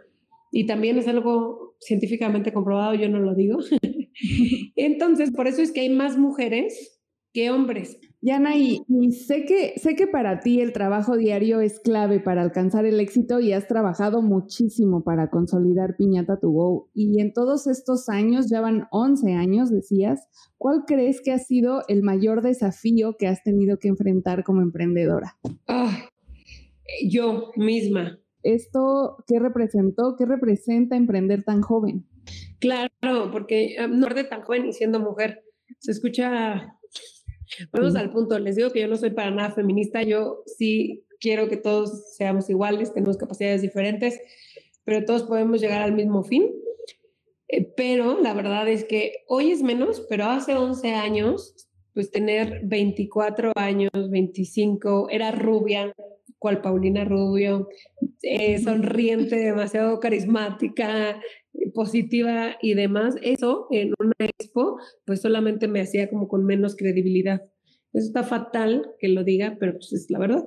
Y 0.50 0.66
también 0.66 0.98
es 0.98 1.08
algo 1.08 1.76
científicamente 1.80 2.52
comprobado, 2.52 2.94
yo 2.94 3.08
no 3.08 3.20
lo 3.20 3.34
digo. 3.34 3.58
Entonces, 4.76 5.30
por 5.30 5.46
eso 5.46 5.62
es 5.62 5.72
que 5.72 5.80
hay 5.80 5.90
más 5.90 6.18
mujeres 6.18 7.00
que 7.32 7.50
hombres. 7.50 7.98
Yana, 8.20 8.56
y, 8.56 8.82
sé, 9.12 9.44
que, 9.44 9.74
sé 9.78 9.94
que 9.94 10.08
para 10.08 10.40
ti 10.40 10.60
el 10.60 10.72
trabajo 10.72 11.16
diario 11.16 11.60
es 11.60 11.78
clave 11.78 12.18
para 12.18 12.42
alcanzar 12.42 12.84
el 12.84 12.98
éxito 12.98 13.38
y 13.38 13.52
has 13.52 13.68
trabajado 13.68 14.22
muchísimo 14.22 15.04
para 15.04 15.30
consolidar 15.30 15.94
Piñata 15.96 16.40
to 16.40 16.50
Go. 16.50 16.90
Y 16.94 17.20
en 17.20 17.32
todos 17.32 17.68
estos 17.68 18.08
años, 18.08 18.50
ya 18.50 18.60
van 18.60 18.88
11 18.90 19.34
años, 19.34 19.70
decías, 19.70 20.26
¿cuál 20.56 20.82
crees 20.84 21.20
que 21.20 21.30
ha 21.30 21.38
sido 21.38 21.82
el 21.86 22.02
mayor 22.02 22.42
desafío 22.42 23.14
que 23.16 23.28
has 23.28 23.44
tenido 23.44 23.78
que 23.78 23.86
enfrentar 23.86 24.42
como 24.42 24.62
emprendedora? 24.62 25.36
Ah, 25.68 26.08
yo 27.08 27.52
misma. 27.54 28.18
¿Esto 28.42 29.22
qué 29.28 29.38
representó? 29.38 30.16
¿Qué 30.18 30.26
representa 30.26 30.96
emprender 30.96 31.44
tan 31.44 31.62
joven? 31.62 32.04
Claro, 32.58 33.30
porque 33.30 33.76
ah, 33.78 33.86
no 33.86 34.08
de 34.08 34.24
tan 34.24 34.42
joven 34.42 34.66
y 34.66 34.72
siendo 34.72 34.98
mujer. 34.98 35.44
Se 35.78 35.92
escucha 35.92 36.77
Vamos 37.72 37.96
al 37.96 38.10
punto, 38.10 38.38
les 38.38 38.56
digo 38.56 38.70
que 38.70 38.80
yo 38.80 38.88
no 38.88 38.96
soy 38.96 39.10
para 39.10 39.30
nada 39.30 39.50
feminista, 39.50 40.02
yo 40.02 40.42
sí 40.46 41.04
quiero 41.20 41.48
que 41.48 41.56
todos 41.56 42.14
seamos 42.16 42.48
iguales, 42.50 42.92
tenemos 42.92 43.16
capacidades 43.16 43.62
diferentes, 43.62 44.20
pero 44.84 45.04
todos 45.04 45.24
podemos 45.24 45.60
llegar 45.60 45.82
al 45.82 45.92
mismo 45.92 46.22
fin. 46.22 46.50
Eh, 47.48 47.72
pero 47.76 48.20
la 48.20 48.34
verdad 48.34 48.68
es 48.68 48.84
que 48.84 49.24
hoy 49.26 49.50
es 49.50 49.62
menos, 49.62 50.06
pero 50.08 50.26
hace 50.26 50.54
11 50.54 50.94
años, 50.94 51.68
pues 51.94 52.10
tener 52.10 52.60
24 52.64 53.52
años, 53.56 53.90
25, 53.92 55.08
era 55.10 55.30
rubia, 55.30 55.94
cual 56.38 56.60
Paulina 56.60 57.04
Rubio, 57.04 57.68
eh, 58.22 58.58
sonriente, 58.58 59.36
demasiado 59.36 59.98
carismática, 59.98 61.20
positiva 61.74 62.56
y 62.62 62.74
demás, 62.74 63.16
eso 63.22 63.66
en 63.70 63.94
una 63.98 64.14
expo, 64.18 64.78
pues 65.04 65.20
solamente 65.20 65.68
me 65.68 65.80
hacía 65.80 66.08
como 66.10 66.28
con 66.28 66.44
menos 66.44 66.76
credibilidad. 66.76 67.42
Eso 67.92 68.06
está 68.06 68.22
fatal 68.22 68.94
que 68.98 69.08
lo 69.08 69.24
diga, 69.24 69.56
pero 69.58 69.72
pues 69.72 69.92
es 69.92 70.10
la 70.10 70.18
verdad. 70.18 70.44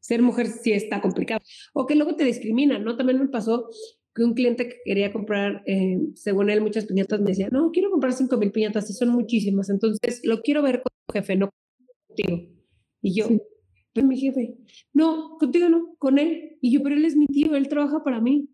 Ser 0.00 0.22
mujer 0.22 0.46
sí 0.46 0.72
está 0.72 1.00
complicado. 1.00 1.40
O 1.74 1.86
que 1.86 1.94
luego 1.94 2.16
te 2.16 2.24
discriminan, 2.24 2.84
¿no? 2.84 2.96
También 2.96 3.18
me 3.18 3.28
pasó 3.28 3.68
que 4.14 4.24
un 4.24 4.34
cliente 4.34 4.68
que 4.68 4.76
quería 4.84 5.12
comprar, 5.12 5.62
eh, 5.66 5.98
según 6.14 6.50
él, 6.50 6.60
muchas 6.60 6.86
piñatas, 6.86 7.20
me 7.20 7.30
decía, 7.30 7.48
no, 7.52 7.70
quiero 7.72 7.90
comprar 7.90 8.12
cinco 8.12 8.36
mil 8.36 8.50
piñatas 8.50 8.90
y 8.90 8.94
son 8.94 9.10
muchísimas, 9.10 9.70
entonces 9.70 10.22
lo 10.24 10.40
quiero 10.40 10.62
ver 10.62 10.82
con 10.82 10.90
tu 11.06 11.12
jefe, 11.12 11.36
no 11.36 11.50
contigo. 12.08 12.48
Y 13.00 13.14
yo, 13.14 13.28
pero 13.92 14.06
mi 14.06 14.18
jefe, 14.18 14.56
no, 14.92 15.36
contigo 15.38 15.68
no, 15.68 15.94
con 15.98 16.18
él. 16.18 16.56
Y 16.60 16.72
yo, 16.72 16.82
pero 16.82 16.96
él 16.96 17.04
es 17.04 17.16
mi 17.16 17.26
tío, 17.26 17.54
él 17.54 17.68
trabaja 17.68 18.02
para 18.02 18.20
mí. 18.20 18.48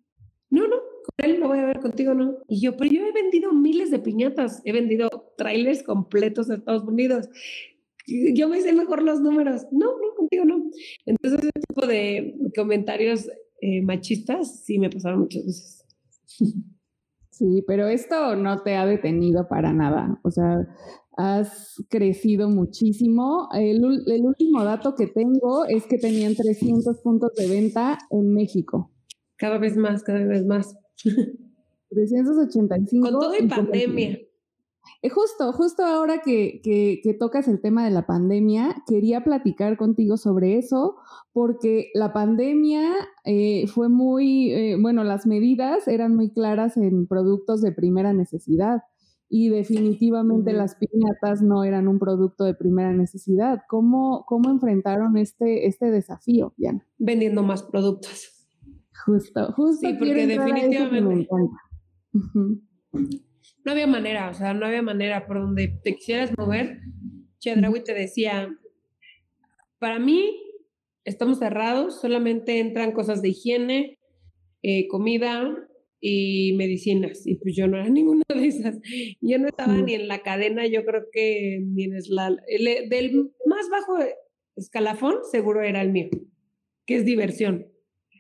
No, 0.51 0.69
no, 0.69 0.77
con 1.05 1.31
él 1.31 1.39
no 1.39 1.49
voy 1.49 1.59
a 1.59 1.67
ver 1.67 1.81
contigo, 1.81 2.15
no. 2.15 2.39
Y 2.49 2.61
yo, 2.61 2.77
pero 2.77 2.91
yo 2.91 3.07
he 3.07 3.13
vendido 3.13 3.53
miles 3.53 3.91
de 3.91 3.99
piñatas, 3.99 4.63
he 4.65 4.73
vendido 4.73 5.09
trailers 5.37 5.83
completos 5.83 6.51
a 6.51 6.55
Estados 6.55 6.85
Unidos. 6.85 7.29
Yo 8.07 8.49
me 8.49 8.61
sé 8.61 8.73
mejor 8.73 9.03
los 9.03 9.21
números. 9.21 9.67
No, 9.71 9.87
no, 9.87 10.15
contigo 10.17 10.45
no. 10.45 10.71
Entonces, 11.07 11.41
ese 11.41 11.67
tipo 11.69 11.87
de 11.87 12.35
comentarios 12.57 13.29
eh, 13.61 13.83
machistas 13.83 14.65
sí 14.65 14.79
me 14.79 14.91
pasaron 14.91 15.21
muchas 15.21 15.45
veces. 15.45 15.85
Sí, 17.31 17.65
pero 17.67 17.89
esto 17.89 18.37
no 18.37 18.63
te 18.63 18.77
ha 18.77 18.87
detenido 18.87 19.49
para 19.49 19.73
nada. 19.73 20.21
O 20.23 20.31
sea, 20.31 20.69
has 21.17 21.83
crecido 21.89 22.49
muchísimo. 22.49 23.49
El, 23.53 23.83
el, 24.07 24.25
último 24.25 24.63
dato 24.63 24.95
que 24.95 25.09
tengo 25.09 25.65
es 25.67 25.85
que 25.87 25.99
tenían 25.99 26.37
300 26.37 27.01
puntos 27.01 27.33
de 27.35 27.49
venta 27.49 27.99
en 28.11 28.33
México. 28.33 28.93
Cada 29.37 29.59
vez 29.59 29.77
más, 29.77 30.05
cada 30.05 30.25
vez 30.25 30.45
más. 30.45 30.77
385. 31.03 33.11
Con 33.11 33.21
todo 33.21 33.35
y 33.39 33.49
pandemia. 33.49 34.19
Eh, 35.03 35.09
justo, 35.09 35.53
justo 35.53 35.85
ahora 35.85 36.21
que, 36.23 36.61
que, 36.63 37.17
tocas 37.19 37.49
el 37.49 37.61
tema 37.61 37.85
de 37.85 37.91
la 37.91 38.07
pandemia, 38.07 38.83
quería 38.87 39.23
platicar 39.23 39.77
contigo 39.77 40.17
sobre 40.17 40.59
eso, 40.59 40.97
porque 41.33 41.91
la 41.95 42.13
pandemia 42.13 42.91
eh, 43.25 43.67
fue 43.67 43.89
muy, 43.89 44.53
eh, 44.53 44.77
bueno, 44.81 45.05
las 45.05 45.27
medidas 45.27 45.89
eran 45.89 46.17
muy 46.17 46.31
claras 46.31 46.77
en 46.77 47.07
productos 47.07 47.61
de 47.61 47.73
primera 47.73 48.13
necesidad 48.13 48.83
y 49.29 49.49
definitivamente 49.49 50.53
las 50.53 50.77
piñatas 50.77 51.43
no 51.43 51.65
eran 51.65 51.89
un 51.89 51.99
producto 51.99 52.45
de 52.45 52.55
primera 52.55 52.93
necesidad. 52.93 53.63
¿Cómo, 53.69 54.25
cómo 54.27 54.51
enfrentaron 54.51 55.17
este, 55.17 55.67
este 55.67 55.91
desafío, 55.91 56.55
Diana? 56.57 56.87
Vendiendo 56.99 57.43
más 57.43 57.63
productos. 57.63 58.34
Justo, 59.05 59.53
justo. 59.53 59.87
Sí, 59.87 59.95
porque 59.99 60.27
definitivamente 60.27 61.19
no 63.65 63.73
había 63.73 63.87
manera, 63.87 64.31
o 64.31 64.35
sea, 64.35 64.55
no 64.55 64.67
había 64.67 64.83
manera 64.83 65.27
por 65.27 65.41
donde 65.41 65.69
te 65.83 65.95
quisieras 65.97 66.33
mover. 66.39 66.81
Chedraui 67.39 67.83
te 67.83 67.95
decía, 67.95 68.49
para 69.79 69.99
mí 69.99 70.41
estamos 71.05 71.39
cerrados, 71.39 72.01
solamente 72.01 72.61
entran 72.61 72.93
cosas 72.93 73.21
de 73.21 73.31
higiene, 73.31 73.99
eh, 74.63 74.89
comida 74.89 75.55
y 76.01 76.55
medicinas. 76.57 77.27
Y 77.27 77.37
pues 77.37 77.55
yo 77.57 77.67
no 77.69 77.77
era 77.77 77.89
ninguna 77.91 78.25
de 78.29 78.47
esas. 78.47 78.79
Yo 79.21 79.39
no 79.39 79.49
estaba 79.49 79.75
ni 79.75 79.95
en 79.95 80.09
la 80.09 80.23
cadena, 80.23 80.67
yo 80.67 80.85
creo 80.85 81.05
que 81.13 81.61
ni 81.63 81.85
en 81.85 81.95
el, 81.95 82.89
del 82.89 83.33
más 83.47 83.69
bajo 83.71 83.99
escalafón 84.57 85.17
seguro 85.31 85.63
era 85.63 85.83
el 85.83 85.91
mío, 85.91 86.09
que 86.87 86.97
es 86.97 87.05
diversión, 87.05 87.67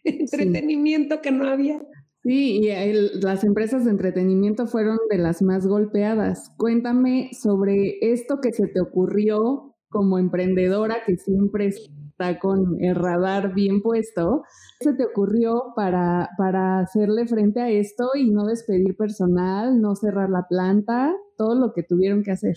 entretenimiento 0.04 1.20
que 1.20 1.30
no 1.30 1.48
había. 1.48 1.80
Sí, 2.24 2.62
y 2.62 3.20
las 3.20 3.44
empresas 3.44 3.84
de 3.84 3.90
entretenimiento 3.90 4.66
fueron 4.66 4.96
de 5.10 5.18
las 5.18 5.42
más 5.42 5.66
golpeadas. 5.66 6.54
Cuéntame 6.56 7.30
sobre 7.38 7.98
esto 8.00 8.40
que 8.40 8.52
se 8.52 8.66
te 8.66 8.80
ocurrió 8.80 9.74
como 9.90 10.18
emprendedora 10.18 11.04
que 11.06 11.18
siempre 11.18 11.66
está 11.66 12.38
con 12.40 12.82
el 12.82 12.94
radar 12.94 13.52
bien 13.52 13.82
puesto. 13.82 14.42
¿Qué 14.80 14.90
se 14.90 14.96
te 14.96 15.04
ocurrió 15.04 15.74
para, 15.76 16.30
para 16.38 16.80
hacerle 16.80 17.26
frente 17.26 17.60
a 17.60 17.68
esto 17.68 18.08
y 18.14 18.30
no 18.30 18.46
despedir 18.46 18.96
personal, 18.96 19.80
no 19.82 19.94
cerrar 19.94 20.30
la 20.30 20.46
planta, 20.48 21.14
todo 21.36 21.54
lo 21.54 21.74
que 21.74 21.82
tuvieron 21.82 22.22
que 22.22 22.30
hacer? 22.30 22.56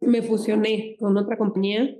Me 0.00 0.22
fusioné 0.22 0.96
con 1.00 1.16
otra 1.16 1.36
compañía. 1.36 1.92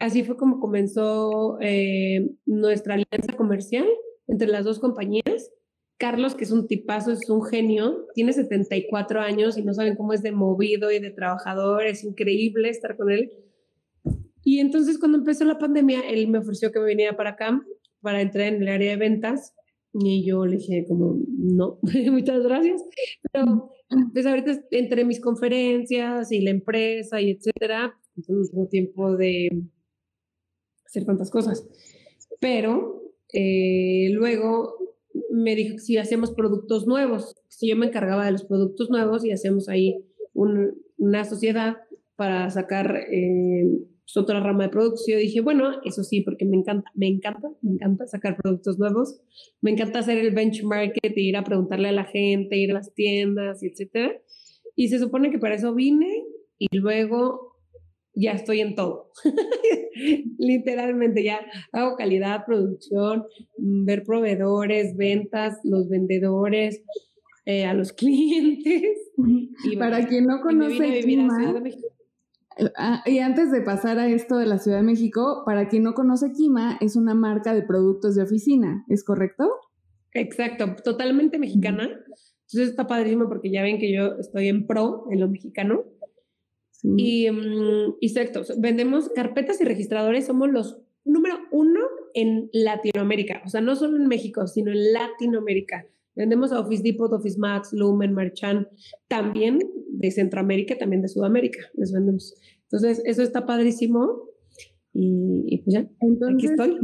Así 0.00 0.24
fue 0.24 0.36
como 0.36 0.58
comenzó 0.58 1.56
eh, 1.60 2.36
nuestra 2.46 2.94
alianza 2.94 3.36
comercial 3.36 3.86
entre 4.26 4.48
las 4.48 4.64
dos 4.64 4.78
compañías 4.78 5.50
Carlos, 5.96 6.34
que 6.34 6.44
es 6.44 6.50
un 6.50 6.66
tipazo, 6.66 7.12
es 7.12 7.28
un 7.30 7.44
genio, 7.44 8.06
tiene 8.14 8.32
74 8.32 9.20
años 9.20 9.56
y 9.56 9.62
no 9.62 9.72
saben 9.74 9.96
cómo 9.96 10.12
es 10.12 10.22
de 10.22 10.32
movido 10.32 10.90
y 10.90 10.98
de 10.98 11.10
trabajador, 11.10 11.84
es 11.86 12.04
increíble 12.04 12.68
estar 12.68 12.96
con 12.96 13.10
él. 13.10 13.32
Y 14.42 14.58
entonces 14.58 14.98
cuando 14.98 15.18
empezó 15.18 15.44
la 15.44 15.58
pandemia, 15.58 16.00
él 16.08 16.28
me 16.28 16.38
ofreció 16.38 16.72
que 16.72 16.80
me 16.80 16.86
viniera 16.86 17.16
para 17.16 17.30
acá 17.30 17.60
para 18.00 18.20
entrar 18.20 18.48
en 18.48 18.62
el 18.62 18.68
área 18.68 18.90
de 18.90 18.96
ventas 18.96 19.54
y 19.94 20.26
yo 20.26 20.44
le 20.44 20.56
dije 20.56 20.84
como, 20.86 21.16
no, 21.38 21.78
muchas 22.12 22.42
gracias. 22.42 22.82
Pero 23.32 23.70
pues 24.12 24.26
ahorita 24.26 24.60
entre 24.72 25.04
mis 25.04 25.20
conferencias 25.20 26.32
y 26.32 26.40
la 26.40 26.50
empresa 26.50 27.20
y 27.20 27.30
etcétera, 27.30 27.94
no 28.28 28.44
tengo 28.50 28.68
tiempo 28.68 29.16
de 29.16 29.62
hacer 30.84 31.06
tantas 31.06 31.30
cosas. 31.30 31.66
Pero 32.40 33.03
eh, 33.34 34.08
luego 34.12 34.76
me 35.30 35.54
dijo 35.54 35.76
que 35.76 35.82
si 35.82 35.96
hacemos 35.98 36.32
productos 36.32 36.86
nuevos, 36.86 37.34
si 37.48 37.68
yo 37.68 37.76
me 37.76 37.86
encargaba 37.86 38.24
de 38.24 38.32
los 38.32 38.44
productos 38.44 38.90
nuevos 38.90 39.24
y 39.24 39.32
hacemos 39.32 39.68
ahí 39.68 40.04
una 40.32 41.24
sociedad 41.24 41.76
para 42.16 42.48
sacar 42.50 42.96
eh, 43.10 43.64
pues, 44.04 44.16
otra 44.16 44.40
rama 44.40 44.64
de 44.64 44.70
productos. 44.70 45.06
Yo 45.08 45.16
dije, 45.16 45.40
bueno, 45.40 45.80
eso 45.84 46.04
sí, 46.04 46.20
porque 46.20 46.44
me 46.44 46.56
encanta, 46.56 46.90
me 46.94 47.08
encanta, 47.08 47.48
me 47.62 47.72
encanta 47.72 48.06
sacar 48.06 48.36
productos 48.36 48.78
nuevos, 48.78 49.20
me 49.60 49.70
encanta 49.72 50.00
hacer 50.00 50.18
el 50.18 50.34
benchmark, 50.34 50.94
ir 51.02 51.36
a 51.36 51.44
preguntarle 51.44 51.88
a 51.88 51.92
la 51.92 52.04
gente, 52.04 52.56
ir 52.56 52.70
a 52.70 52.74
las 52.74 52.94
tiendas, 52.94 53.62
etcétera. 53.62 54.12
Y 54.76 54.88
se 54.88 54.98
supone 54.98 55.30
que 55.30 55.38
para 55.38 55.54
eso 55.54 55.74
vine 55.74 56.24
y 56.58 56.76
luego 56.76 57.53
ya 58.14 58.32
estoy 58.32 58.60
en 58.60 58.74
todo. 58.74 59.10
Literalmente 60.38 61.22
ya 61.22 61.40
hago 61.72 61.96
calidad, 61.96 62.44
producción, 62.46 63.24
mm, 63.58 63.84
ver 63.84 64.04
proveedores, 64.04 64.96
ventas, 64.96 65.58
los 65.64 65.88
vendedores, 65.88 66.82
eh, 67.46 67.66
a 67.66 67.74
los 67.74 67.92
clientes. 67.94 69.12
Y 69.64 69.76
Para 69.76 70.06
quien 70.06 70.26
no 70.26 70.40
conoce 70.40 71.00
Kima, 71.00 71.62
ah, 72.76 73.02
y 73.06 73.18
antes 73.18 73.50
de 73.50 73.60
pasar 73.60 73.98
a 73.98 74.08
esto 74.08 74.36
de 74.36 74.46
la 74.46 74.58
Ciudad 74.58 74.78
de 74.78 74.84
México, 74.84 75.42
para 75.44 75.68
quien 75.68 75.82
no 75.82 75.94
conoce 75.94 76.32
Kima, 76.32 76.78
es 76.80 76.96
una 76.96 77.14
marca 77.14 77.54
de 77.54 77.62
productos 77.62 78.14
de 78.14 78.22
oficina, 78.22 78.84
¿es 78.88 79.04
correcto? 79.04 79.48
Exacto, 80.12 80.76
totalmente 80.82 81.38
mexicana. 81.38 81.84
Entonces 81.84 82.70
está 82.70 82.86
padrísimo 82.86 83.28
porque 83.28 83.50
ya 83.50 83.62
ven 83.62 83.78
que 83.78 83.92
yo 83.92 84.14
estoy 84.20 84.48
en 84.48 84.66
pro 84.66 85.06
en 85.10 85.20
lo 85.20 85.28
mexicano. 85.28 85.82
Y, 86.84 87.30
um, 87.30 87.94
exacto, 88.02 88.42
vendemos 88.58 89.08
carpetas 89.08 89.60
y 89.60 89.64
registradores, 89.64 90.26
somos 90.26 90.50
los 90.50 90.78
número 91.04 91.36
uno 91.50 91.80
en 92.12 92.50
Latinoamérica, 92.52 93.42
o 93.44 93.48
sea, 93.48 93.62
no 93.62 93.74
solo 93.74 93.96
en 93.96 94.06
México, 94.06 94.46
sino 94.46 94.70
en 94.70 94.92
Latinoamérica. 94.92 95.86
Vendemos 96.14 96.52
a 96.52 96.60
Office 96.60 96.82
Depot, 96.82 97.12
Office 97.12 97.38
Max, 97.38 97.72
Lumen, 97.72 98.12
Marchand, 98.12 98.68
también 99.08 99.58
de 99.88 100.10
Centroamérica, 100.10 100.76
también 100.76 101.02
de 101.02 101.08
Sudamérica, 101.08 101.60
les 101.74 101.92
vendemos. 101.92 102.34
Entonces, 102.64 103.02
eso 103.04 103.22
está 103.22 103.46
padrísimo. 103.46 104.28
Y, 104.92 105.62
pues 105.64 105.74
ya, 105.74 105.88
Entonces, 106.00 106.36
aquí 106.36 106.46
estoy. 106.46 106.78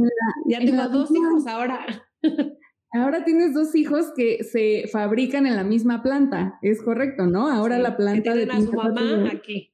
ya 0.47 0.59
tengo 0.59 0.89
dos 0.89 1.11
hijos 1.11 1.47
ahora. 1.47 1.85
Ahora 2.93 3.23
tienes 3.23 3.53
dos 3.53 3.73
hijos 3.73 4.11
que 4.17 4.43
se 4.43 4.85
fabrican 4.91 5.45
en 5.47 5.55
la 5.55 5.63
misma 5.63 6.03
planta, 6.03 6.59
es 6.61 6.81
correcto, 6.81 7.25
¿no? 7.25 7.47
Ahora 7.47 7.79
la 7.79 7.95
planta 7.95 8.35
de 8.35 8.43
a 8.43 8.59
su 8.59 8.73
mamá 8.73 9.31
aquí. 9.31 9.70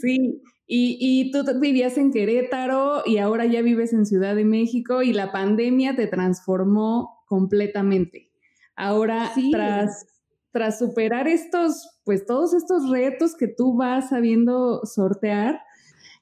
Sí, 0.00 0.42
y, 0.66 0.98
y, 1.00 1.30
tú 1.30 1.44
vivías 1.60 1.96
en 1.96 2.12
Querétaro 2.12 3.02
y 3.06 3.18
ahora 3.18 3.46
ya 3.46 3.62
vives 3.62 3.92
en 3.92 4.04
Ciudad 4.04 4.34
de 4.34 4.44
México 4.44 5.02
y 5.02 5.12
la 5.12 5.32
pandemia 5.32 5.94
te 5.94 6.06
transformó 6.08 7.22
completamente. 7.26 8.32
Ahora, 8.74 9.32
tras, 9.52 10.06
tras 10.50 10.78
superar 10.78 11.28
estos, 11.28 12.00
pues 12.04 12.26
todos 12.26 12.52
estos 12.52 12.90
retos 12.90 13.34
que 13.36 13.48
tú 13.48 13.76
vas 13.76 14.10
sabiendo 14.10 14.84
sortear, 14.84 15.60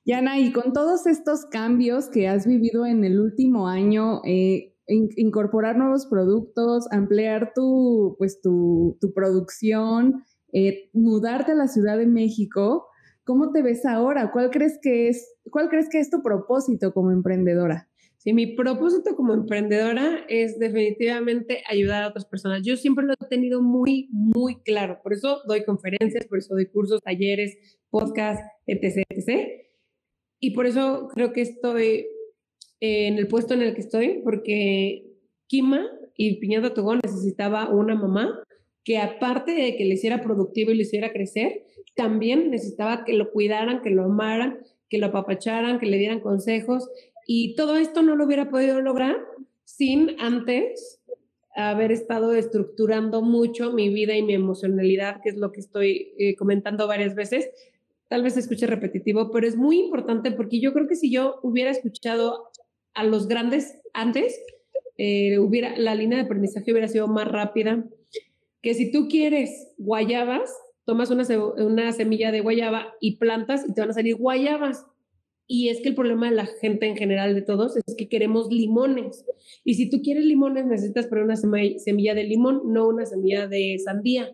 Yana, 0.07 0.39
y 0.39 0.53
con 0.53 0.75
todos 0.75 1.07
estos 1.07 1.47
cambios 1.47 2.09
que 2.11 2.29
has 2.29 2.47
vivido 2.47 2.85
en 2.85 3.05
el 3.05 3.19
último 3.19 3.69
año, 3.69 4.21
eh, 4.25 4.75
incorporar 4.87 5.79
nuevos 5.79 6.07
productos, 6.07 6.87
ampliar 6.91 7.53
tu, 7.55 8.15
pues, 8.19 8.43
tu, 8.43 8.99
tu 9.01 9.15
producción, 9.15 10.23
eh, 10.53 10.91
mudarte 10.93 11.53
a 11.53 11.55
la 11.55 11.69
Ciudad 11.69 11.97
de 11.97 12.07
México. 12.07 12.87
¿Cómo 13.25 13.53
te 13.53 13.63
ves 13.63 13.87
ahora? 13.87 14.31
¿Cuál 14.33 14.51
crees 14.51 14.79
que 14.83 15.09
es, 15.09 15.35
cuál 15.51 15.69
crees 15.69 15.89
que 15.89 15.99
es 15.99 16.11
tu 16.11 16.23
propósito 16.23 16.93
como 16.93 17.11
emprendedora? 17.11 17.89
Sí, 18.19 18.33
mi 18.33 18.55
propósito 18.55 19.17
como 19.17 19.35
emprendedora 19.35 20.25
es 20.29 20.59
definitivamente 20.59 21.63
ayudar 21.69 22.03
a 22.03 22.09
otras 22.09 22.25
personas. 22.25 22.63
Yo 22.63 22.77
siempre 22.77 23.05
lo 23.05 23.13
he 23.13 23.29
tenido 23.29 23.61
muy, 23.61 24.09
muy 24.11 24.63
claro. 24.63 25.01
Por 25.03 25.13
eso 25.13 25.41
doy 25.47 25.65
conferencias, 25.65 26.27
por 26.27 26.39
eso 26.39 26.55
doy 26.55 26.67
cursos, 26.67 27.03
talleres, 27.03 27.57
podcasts, 27.91 28.43
etc., 28.67 29.05
etc. 29.11 29.49
Y 30.41 30.53
por 30.53 30.67
eso 30.67 31.09
creo 31.15 31.33
que 31.33 31.43
estoy 31.43 32.07
en 32.81 33.19
el 33.19 33.29
puesto 33.29 33.55
en 33.55 33.63
el 33.63 33.75
que 33.75 33.81
estoy, 33.81 34.21
porque 34.23 35.19
Kima 35.47 35.87
y 36.17 36.41
Piñata 36.41 36.75
Togón 36.75 37.01
necesitaba 37.03 37.69
una 37.69 37.95
mamá 37.95 38.43
que 38.85 38.99
aparte 38.99 39.53
de 39.53 39.77
que 39.77 39.85
le 39.85 39.95
hiciera 39.95 40.23
productivo 40.23 40.71
y 40.71 40.77
le 40.77 40.83
hiciera 40.83 41.13
crecer, 41.13 41.65
también 41.97 42.51
necesitaba 42.51 43.05
que 43.05 43.15
lo 43.15 43.31
cuidaran, 43.31 43.83
que 43.83 43.91
lo 43.91 44.05
amaran, 44.05 44.59
que 44.89 44.99
lo 44.99 45.07
apapacharan, 45.07 45.79
que 45.79 45.87
le 45.87 45.99
dieran 45.99 46.21
consejos 46.21 46.89
y 47.27 47.55
todo 47.55 47.77
esto 47.77 48.03
no 48.03 48.17
lo 48.17 48.25
hubiera 48.25 48.51
podido 48.51 48.81
lograr 48.81 49.17
sin 49.65 50.21
antes 50.21 51.01
haber 51.57 51.93
estado 51.93 52.35
estructurando 52.35 53.23
mucho 53.23 53.73
mi 53.73 53.89
vida 53.89 54.17
y 54.17 54.23
mi 54.23 54.35
emocionalidad, 54.35 55.21
que 55.23 55.31
es 55.31 55.37
lo 55.37 55.53
que 55.53 55.61
estoy 55.61 56.13
eh, 56.19 56.35
comentando 56.35 56.89
varias 56.89 57.15
veces. 57.15 57.49
Tal 58.09 58.23
vez 58.23 58.35
se 58.35 58.41
escuche 58.41 58.67
repetitivo, 58.67 59.31
pero 59.31 59.47
es 59.47 59.57
muy 59.57 59.79
importante 59.79 60.33
porque 60.33 60.61
yo 60.61 60.73
creo 60.73 60.89
que 60.89 60.97
si 60.97 61.11
yo 61.11 61.39
hubiera 61.43 61.71
escuchado 61.71 62.51
a 62.95 63.05
los 63.05 63.29
grandes 63.29 63.79
antes, 63.93 64.41
eh, 64.99 65.39
hubiera, 65.39 65.77
la 65.77 65.95
línea 65.95 66.19
de 66.19 66.25
aprendizaje 66.25 66.73
hubiera 66.73 66.89
sido 66.89 67.09
más 67.09 67.29
rápida. 67.29 67.85
Que 68.65 68.75
si 68.75 68.91
tú 68.91 69.07
quieres 69.09 69.73
guayabas, 69.79 70.53
tomas 70.85 71.11
una, 71.11 71.25
una 71.59 71.93
semilla 71.93 72.33
de 72.33 72.41
guayaba 72.41 72.95
y 73.01 73.19
plantas 73.19 73.65
y 73.69 73.73
te 73.73 73.81
van 73.81 73.91
a 73.91 73.95
salir 73.95 74.17
guayabas 74.17 74.85
y 75.47 75.69
es 75.69 75.81
que 75.81 75.91
el 75.91 75.95
problema 75.95 76.31
de 76.31 76.37
la 76.37 76.47
gente 76.47 76.87
en 76.87 76.97
general, 76.97 77.35
de 77.35 77.43
todos, 77.43 77.77
es 77.77 77.95
que 77.97 78.09
queremos 78.09 78.51
limones. 78.51 79.27
Y 79.63 79.75
si 79.75 79.91
tú 79.91 80.01
quieres 80.03 80.25
limones, 80.25 80.65
necesitas 80.65 81.07
poner 81.07 81.25
una 81.25 81.37
semilla 81.37 82.15
de 82.15 82.25
limón, 82.25 82.63
no 82.73 82.89
una 82.89 83.05
semilla 83.05 83.47
de 83.47 83.79
sandía. 83.85 84.33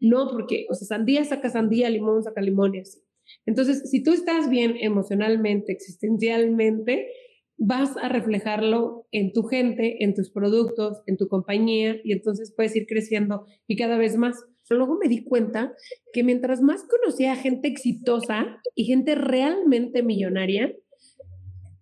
No, 0.00 0.28
porque, 0.30 0.66
o 0.70 0.74
sea, 0.74 0.86
sandía 0.86 1.24
saca 1.24 1.50
sandía, 1.50 1.90
limón 1.90 2.22
saca 2.22 2.40
limones. 2.40 3.02
Entonces, 3.44 3.90
si 3.90 4.02
tú 4.02 4.12
estás 4.12 4.48
bien 4.48 4.76
emocionalmente, 4.80 5.72
existencialmente, 5.72 7.08
vas 7.58 7.96
a 7.96 8.08
reflejarlo 8.08 9.06
en 9.12 9.32
tu 9.32 9.44
gente, 9.44 10.04
en 10.04 10.14
tus 10.14 10.30
productos, 10.30 11.02
en 11.06 11.16
tu 11.16 11.28
compañía, 11.28 11.96
y 12.04 12.12
entonces 12.12 12.52
puedes 12.54 12.76
ir 12.76 12.86
creciendo 12.86 13.46
y 13.66 13.76
cada 13.76 13.96
vez 13.96 14.16
más. 14.16 14.44
Luego 14.68 14.98
me 14.98 15.08
di 15.08 15.24
cuenta 15.24 15.74
que 16.12 16.24
mientras 16.24 16.60
más 16.60 16.84
conocía 16.84 17.32
a 17.32 17.36
gente 17.36 17.68
exitosa 17.68 18.60
y 18.74 18.84
gente 18.84 19.14
realmente 19.14 20.02
millonaria, 20.02 20.74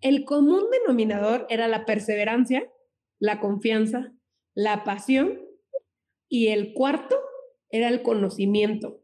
el 0.02 0.24
común 0.24 0.64
denominador 0.70 1.46
era 1.48 1.66
la 1.66 1.86
perseverancia, 1.86 2.70
la 3.18 3.40
confianza, 3.40 4.12
la 4.54 4.84
pasión 4.84 5.40
y 6.28 6.48
el 6.48 6.74
cuarto 6.74 7.16
era 7.70 7.88
el 7.88 8.02
conocimiento. 8.02 9.03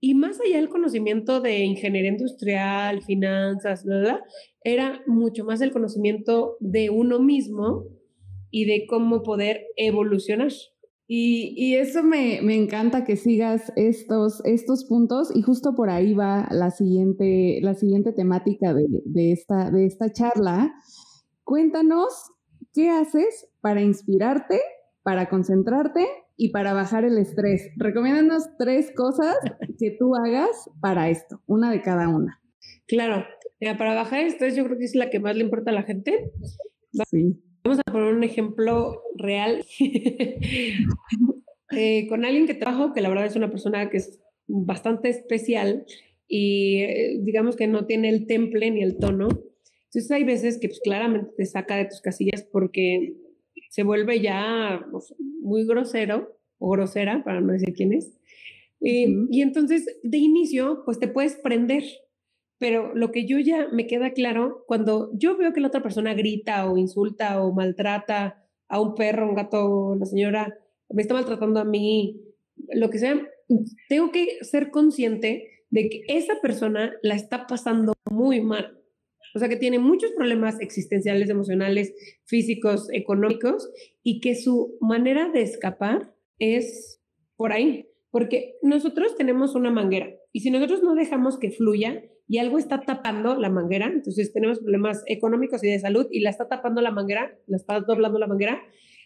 Y 0.00 0.14
más 0.14 0.40
allá 0.40 0.56
del 0.56 0.70
conocimiento 0.70 1.40
de 1.40 1.58
ingeniería 1.58 2.10
industrial, 2.10 3.02
finanzas, 3.02 3.84
era 4.64 5.02
mucho 5.06 5.44
más 5.44 5.60
el 5.60 5.72
conocimiento 5.72 6.56
de 6.60 6.88
uno 6.88 7.20
mismo 7.20 7.84
y 8.50 8.64
de 8.64 8.86
cómo 8.88 9.22
poder 9.22 9.66
evolucionar. 9.76 10.52
Y, 11.12 11.74
eso 11.74 12.04
me, 12.04 12.38
encanta 12.54 13.04
que 13.04 13.16
sigas 13.16 13.72
estos, 13.74 14.40
estos 14.44 14.84
puntos 14.84 15.34
y 15.34 15.42
justo 15.42 15.74
por 15.74 15.90
ahí 15.90 16.14
va 16.14 16.46
la 16.52 16.70
siguiente, 16.70 17.58
la 17.62 17.74
siguiente 17.74 18.12
temática 18.12 18.72
de, 18.72 19.32
esta, 19.32 19.72
de 19.72 19.86
esta 19.86 20.12
charla. 20.12 20.72
Cuéntanos 21.42 22.30
qué 22.72 22.90
haces 22.90 23.48
para 23.60 23.82
inspirarte, 23.82 24.60
para 25.02 25.28
concentrarte 25.28 26.06
y 26.40 26.48
para 26.48 26.72
bajar 26.72 27.04
el 27.04 27.18
estrés. 27.18 27.70
Recomiéndanos 27.76 28.56
tres 28.58 28.90
cosas 28.96 29.36
que 29.78 29.90
tú 29.90 30.16
hagas 30.16 30.70
para 30.80 31.10
esto, 31.10 31.42
una 31.46 31.70
de 31.70 31.82
cada 31.82 32.08
una. 32.08 32.40
Claro, 32.86 33.26
para 33.76 33.94
bajar 33.94 34.20
el 34.20 34.28
estrés 34.28 34.56
yo 34.56 34.64
creo 34.64 34.78
que 34.78 34.86
es 34.86 34.94
la 34.94 35.10
que 35.10 35.20
más 35.20 35.36
le 35.36 35.44
importa 35.44 35.70
a 35.70 35.74
la 35.74 35.82
gente. 35.82 36.30
Sí. 37.10 37.38
Vamos 37.62 37.80
a 37.86 37.92
poner 37.92 38.14
un 38.14 38.24
ejemplo 38.24 39.02
real 39.16 39.62
eh, 41.76 42.06
con 42.08 42.24
alguien 42.24 42.46
que 42.46 42.54
trabajo, 42.54 42.94
que 42.94 43.02
la 43.02 43.10
verdad 43.10 43.26
es 43.26 43.36
una 43.36 43.50
persona 43.50 43.90
que 43.90 43.98
es 43.98 44.18
bastante 44.46 45.10
especial 45.10 45.84
y 46.26 46.78
eh, 46.78 47.18
digamos 47.20 47.54
que 47.54 47.66
no 47.66 47.84
tiene 47.84 48.08
el 48.08 48.26
temple 48.26 48.70
ni 48.70 48.82
el 48.82 48.96
tono. 48.96 49.28
Entonces 49.28 50.10
hay 50.10 50.24
veces 50.24 50.58
que 50.58 50.68
pues, 50.68 50.80
claramente 50.80 51.32
te 51.36 51.44
saca 51.44 51.76
de 51.76 51.84
tus 51.84 52.00
casillas 52.00 52.48
porque 52.50 53.12
se 53.70 53.82
vuelve 53.82 54.20
ya 54.20 54.86
pues, 54.90 55.14
muy 55.40 55.64
grosero 55.64 56.36
o 56.58 56.68
grosera, 56.68 57.24
para 57.24 57.40
no 57.40 57.54
decir 57.54 57.72
quién 57.72 57.94
es. 57.94 58.12
Y 58.80 59.40
entonces 59.40 59.98
de 60.02 60.18
inicio, 60.18 60.82
pues 60.84 60.98
te 60.98 61.08
puedes 61.08 61.36
prender 61.36 61.84
pero 62.60 62.94
lo 62.94 63.10
que 63.10 63.24
yo 63.24 63.38
ya 63.38 63.68
me 63.72 63.86
queda 63.86 64.12
claro, 64.12 64.64
cuando 64.66 65.10
yo 65.14 65.34
veo 65.38 65.54
que 65.54 65.62
la 65.62 65.68
otra 65.68 65.82
persona 65.82 66.12
grita 66.12 66.70
o 66.70 66.76
insulta 66.76 67.42
o 67.42 67.54
maltrata 67.54 68.44
a 68.68 68.78
un 68.82 68.94
perro, 68.94 69.26
un 69.26 69.34
gato, 69.34 69.96
la 69.98 70.04
señora 70.04 70.58
me 70.90 71.00
está 71.00 71.14
maltratando 71.14 71.58
a 71.58 71.64
mí, 71.64 72.20
lo 72.74 72.90
que 72.90 72.98
sea, 72.98 73.18
tengo 73.88 74.12
que 74.12 74.44
ser 74.44 74.70
consciente 74.70 75.64
de 75.70 75.88
que 75.88 76.02
esa 76.08 76.34
persona 76.42 76.92
la 77.02 77.14
está 77.14 77.46
pasando 77.46 77.94
muy 78.10 78.42
mal. 78.42 78.78
O 79.34 79.38
sea, 79.38 79.48
que 79.48 79.56
tiene 79.56 79.78
muchos 79.78 80.12
problemas 80.12 80.60
existenciales, 80.60 81.30
emocionales, 81.30 81.94
físicos, 82.24 82.88
económicos, 82.92 83.70
y 84.02 84.20
que 84.20 84.34
su 84.34 84.76
manera 84.80 85.30
de 85.30 85.42
escapar 85.42 86.14
es 86.38 87.00
por 87.36 87.52
ahí. 87.52 87.86
Porque 88.10 88.56
nosotros 88.62 89.16
tenemos 89.16 89.54
una 89.54 89.70
manguera, 89.70 90.10
y 90.32 90.40
si 90.40 90.50
nosotros 90.50 90.82
no 90.82 90.94
dejamos 90.94 91.38
que 91.38 91.50
fluya, 91.50 92.02
y 92.30 92.38
algo 92.38 92.58
está 92.58 92.82
tapando 92.82 93.36
la 93.36 93.50
manguera, 93.50 93.86
entonces 93.86 94.32
tenemos 94.32 94.60
problemas 94.60 95.02
económicos 95.06 95.64
y 95.64 95.68
de 95.68 95.80
salud 95.80 96.06
y 96.12 96.20
la 96.20 96.30
está 96.30 96.46
tapando 96.46 96.80
la 96.80 96.92
manguera, 96.92 97.36
la 97.48 97.56
está 97.56 97.80
doblando 97.80 98.20
la 98.20 98.28
manguera, 98.28 98.62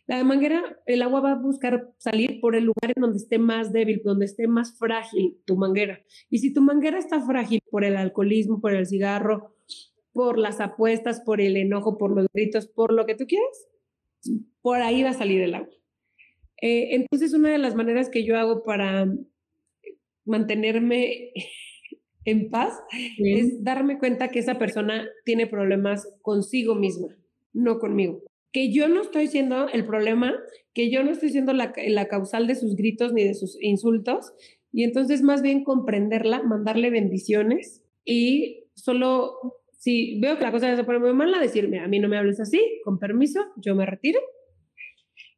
la 0.06 0.22
manguera, 0.24 0.78
el 0.84 1.00
agua 1.00 1.20
va 1.20 1.32
a 1.32 1.40
buscar 1.40 1.90
salir 1.96 2.38
por 2.40 2.54
el 2.54 2.64
lugar 2.64 2.92
en 2.94 3.00
donde 3.00 3.16
esté 3.16 3.38
más 3.38 3.72
débil, 3.72 4.02
donde 4.04 4.26
esté 4.26 4.46
más 4.46 4.78
frágil 4.78 5.38
tu 5.46 5.56
manguera. 5.56 6.00
Y 6.28 6.40
si 6.40 6.52
tu 6.52 6.60
manguera 6.60 6.98
está 6.98 7.22
frágil 7.22 7.60
por 7.70 7.84
el 7.84 7.96
alcoholismo, 7.96 8.60
por 8.60 8.74
el 8.74 8.84
cigarro, 8.84 9.53
por 10.14 10.38
las 10.38 10.60
apuestas, 10.60 11.20
por 11.20 11.40
el 11.40 11.56
enojo, 11.56 11.98
por 11.98 12.14
los 12.14 12.26
gritos, 12.32 12.68
por 12.68 12.92
lo 12.92 13.04
que 13.04 13.16
tú 13.16 13.26
quieras, 13.26 13.68
por 14.62 14.80
ahí 14.80 15.02
va 15.02 15.10
a 15.10 15.14
salir 15.14 15.42
el 15.42 15.54
agua. 15.54 15.74
Eh, 16.62 16.94
entonces, 16.94 17.34
una 17.34 17.50
de 17.50 17.58
las 17.58 17.74
maneras 17.74 18.08
que 18.08 18.24
yo 18.24 18.38
hago 18.38 18.62
para 18.62 19.12
mantenerme 20.24 21.32
en 22.24 22.48
paz 22.48 22.72
es 23.18 23.62
darme 23.62 23.98
cuenta 23.98 24.28
que 24.28 24.38
esa 24.38 24.56
persona 24.56 25.06
tiene 25.26 25.46
problemas 25.46 26.08
consigo 26.22 26.76
misma, 26.76 27.08
no 27.52 27.78
conmigo. 27.78 28.22
Que 28.52 28.72
yo 28.72 28.88
no 28.88 29.02
estoy 29.02 29.26
siendo 29.26 29.68
el 29.68 29.84
problema, 29.84 30.32
que 30.72 30.90
yo 30.90 31.02
no 31.02 31.10
estoy 31.10 31.30
siendo 31.30 31.52
la, 31.52 31.72
la 31.88 32.06
causal 32.06 32.46
de 32.46 32.54
sus 32.54 32.76
gritos 32.76 33.12
ni 33.12 33.24
de 33.24 33.34
sus 33.34 33.60
insultos. 33.60 34.32
Y 34.72 34.84
entonces 34.84 35.22
más 35.22 35.42
bien 35.42 35.64
comprenderla, 35.64 36.44
mandarle 36.44 36.90
bendiciones 36.90 37.82
y 38.04 38.64
solo 38.74 39.63
si 39.84 40.18
veo 40.18 40.38
que 40.38 40.44
la 40.44 40.50
cosa 40.50 40.74
se 40.74 40.82
pone 40.84 40.98
muy 40.98 41.12
mala, 41.12 41.38
decirme, 41.38 41.78
a 41.80 41.88
mí 41.88 41.98
no 41.98 42.08
me 42.08 42.16
hables 42.16 42.40
así, 42.40 42.80
con 42.84 42.98
permiso, 42.98 43.40
yo 43.56 43.74
me 43.74 43.84
retiro 43.84 44.18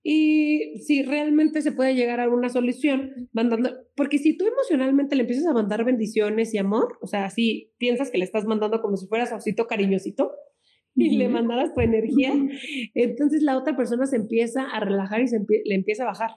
y 0.04 0.78
si 0.86 1.02
realmente 1.02 1.62
se 1.62 1.72
puede 1.72 1.96
llegar 1.96 2.20
a 2.20 2.28
una 2.28 2.48
solución 2.48 3.28
mandando, 3.32 3.70
porque 3.96 4.18
si 4.18 4.36
tú 4.36 4.46
emocionalmente 4.46 5.16
le 5.16 5.22
empiezas 5.22 5.46
a 5.46 5.52
mandar 5.52 5.84
bendiciones 5.84 6.54
y 6.54 6.58
amor, 6.58 6.96
o 7.00 7.08
sea, 7.08 7.28
si 7.28 7.72
piensas 7.76 8.12
que 8.12 8.18
le 8.18 8.24
estás 8.24 8.44
mandando 8.44 8.80
como 8.80 8.96
si 8.96 9.08
fueras 9.08 9.32
osito 9.32 9.66
cariñosito 9.66 10.30
y 10.94 11.16
le 11.16 11.28
mandaras 11.28 11.74
tu 11.74 11.80
energía, 11.80 12.32
entonces 12.94 13.42
la 13.42 13.58
otra 13.58 13.76
persona 13.76 14.06
se 14.06 14.14
empieza 14.14 14.62
a 14.70 14.78
relajar 14.78 15.22
y 15.22 15.26
se 15.26 15.40
le 15.40 15.74
empieza 15.74 16.04
a 16.04 16.06
bajar. 16.06 16.30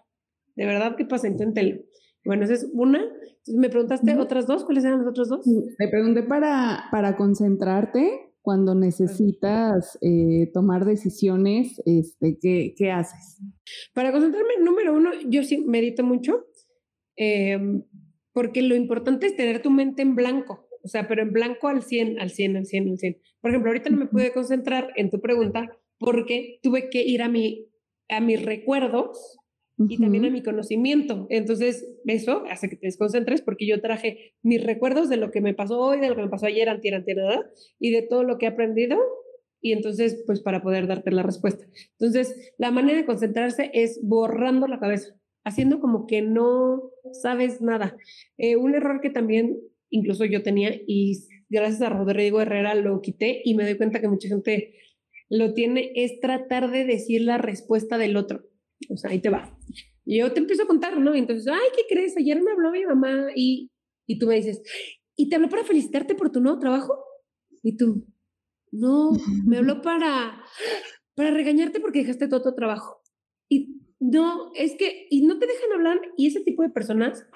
De 0.55 0.65
verdad, 0.65 0.95
¿qué 0.97 1.05
pasa? 1.05 1.27
Inténtelo. 1.27 1.79
Bueno, 2.25 2.43
esa 2.43 2.53
es 2.53 2.69
una. 2.73 3.01
¿Me 3.47 3.69
preguntaste 3.69 4.15
otras 4.17 4.45
dos? 4.47 4.65
¿Cuáles 4.65 4.83
eran 4.83 4.99
las 4.99 5.07
otras 5.07 5.29
dos? 5.29 5.45
Te 5.77 5.87
pregunté 5.87 6.23
para, 6.23 6.85
para 6.91 7.15
concentrarte 7.15 8.29
cuando 8.41 8.73
necesitas 8.75 9.97
eh, 10.01 10.49
tomar 10.53 10.85
decisiones, 10.85 11.81
este, 11.85 12.37
¿qué, 12.41 12.73
¿qué, 12.75 12.91
haces? 12.91 13.39
Para 13.93 14.11
concentrarme, 14.11 14.53
número 14.61 14.93
uno, 14.95 15.11
yo 15.27 15.43
sí 15.43 15.63
medito 15.67 16.03
mucho, 16.03 16.45
em, 17.15 17.83
porque 18.33 18.61
lo 18.61 18.75
importante 18.75 19.27
es 19.27 19.35
tener 19.35 19.61
tu 19.61 19.69
mente 19.69 20.01
en 20.01 20.15
blanco, 20.15 20.67
o 20.83 20.87
sea, 20.87 21.07
pero 21.07 21.21
en 21.21 21.33
blanco 21.33 21.67
al 21.67 21.83
100, 21.83 22.19
al 22.19 22.29
100, 22.29 22.57
al 22.57 22.65
100, 22.65 22.89
al 22.89 22.97
100. 22.97 23.17
Por 23.41 23.51
ejemplo, 23.51 23.69
ahorita 23.69 23.89
no 23.89 23.97
me 23.97 24.07
pude 24.07 24.31
concentrar 24.31 24.89
en 24.95 25.09
tu 25.09 25.19
pregunta 25.19 25.69
porque 25.99 26.59
tuve 26.63 26.89
que 26.89 27.03
ir 27.03 27.21
a 27.21 27.29
mi 27.29 27.69
a 28.09 28.21
mis 28.21 28.43
recuerdos 28.43 29.38
y 29.87 29.97
también 29.97 30.25
a 30.25 30.29
mi 30.29 30.43
conocimiento. 30.43 31.25
Entonces, 31.29 31.87
eso 32.05 32.43
hace 32.49 32.69
que 32.69 32.75
te 32.75 32.87
desconcentres 32.87 33.41
porque 33.41 33.65
yo 33.65 33.79
traje 33.79 34.33
mis 34.43 34.63
recuerdos 34.63 35.09
de 35.09 35.17
lo 35.17 35.31
que 35.31 35.39
me 35.39 35.53
pasó 35.53 35.79
hoy, 35.79 35.99
de 35.99 36.09
lo 36.09 36.15
que 36.15 36.23
me 36.23 36.29
pasó 36.29 36.47
ayer, 36.47 36.67
antier, 36.67 36.95
antier, 36.95 37.17
nada, 37.17 37.49
y 37.79 37.91
de 37.91 38.01
todo 38.01 38.23
lo 38.23 38.37
que 38.37 38.45
he 38.45 38.49
aprendido. 38.49 38.97
Y 39.61 39.71
entonces, 39.71 40.23
pues 40.25 40.41
para 40.41 40.61
poder 40.61 40.87
darte 40.87 41.11
la 41.11 41.23
respuesta. 41.23 41.65
Entonces, 41.97 42.53
la 42.57 42.71
manera 42.71 42.97
de 42.97 43.05
concentrarse 43.05 43.71
es 43.73 43.99
borrando 44.03 44.67
la 44.67 44.79
cabeza, 44.79 45.15
haciendo 45.45 45.79
como 45.79 46.07
que 46.07 46.21
no 46.21 46.91
sabes 47.13 47.61
nada. 47.61 47.95
Eh, 48.37 48.57
un 48.57 48.75
error 48.75 48.99
que 49.01 49.09
también 49.09 49.59
incluso 49.89 50.25
yo 50.25 50.43
tenía 50.43 50.71
y 50.87 51.17
gracias 51.49 51.81
a 51.81 51.89
Rodrigo 51.89 52.41
Herrera 52.41 52.75
lo 52.75 53.01
quité 53.01 53.41
y 53.43 53.55
me 53.55 53.63
doy 53.63 53.75
cuenta 53.75 53.99
que 53.99 54.07
mucha 54.07 54.27
gente 54.27 54.75
lo 55.29 55.53
tiene, 55.53 55.91
es 55.95 56.19
tratar 56.19 56.71
de 56.71 56.85
decir 56.85 57.21
la 57.21 57.37
respuesta 57.37 57.97
del 57.97 58.17
otro. 58.17 58.49
O 58.89 58.97
sea, 58.97 59.11
ahí 59.11 59.19
te 59.19 59.29
va. 59.29 59.57
Y 60.05 60.19
yo 60.19 60.31
te 60.31 60.39
empiezo 60.39 60.63
a 60.63 60.67
contar, 60.67 60.99
¿no? 60.99 61.15
Y 61.15 61.19
entonces, 61.19 61.47
ay, 61.51 61.69
¿qué 61.75 61.83
crees? 61.93 62.15
Ayer 62.17 62.41
me 62.41 62.51
habló 62.51 62.71
mi 62.71 62.85
mamá 62.85 63.27
y, 63.35 63.69
y 64.07 64.17
tú 64.17 64.27
me 64.27 64.35
dices, 64.35 64.61
¿y 65.15 65.29
te 65.29 65.35
habló 65.35 65.49
para 65.49 65.63
felicitarte 65.63 66.15
por 66.15 66.31
tu 66.31 66.39
nuevo 66.39 66.59
trabajo? 66.59 67.03
Y 67.61 67.77
tú, 67.77 68.05
no, 68.71 69.11
me 69.45 69.57
habló 69.57 69.81
para, 69.81 70.43
para 71.15 71.31
regañarte 71.31 71.79
porque 71.79 71.99
dejaste 71.99 72.27
todo 72.27 72.41
tu 72.41 72.55
trabajo. 72.55 73.01
Y 73.49 73.81
no, 73.99 74.51
es 74.55 74.75
que, 74.75 75.07
y 75.09 75.25
no 75.25 75.39
te 75.39 75.47
dejan 75.47 75.73
hablar, 75.73 75.99
y 76.17 76.27
ese 76.27 76.41
tipo 76.41 76.63
de 76.63 76.69
personas 76.69 77.27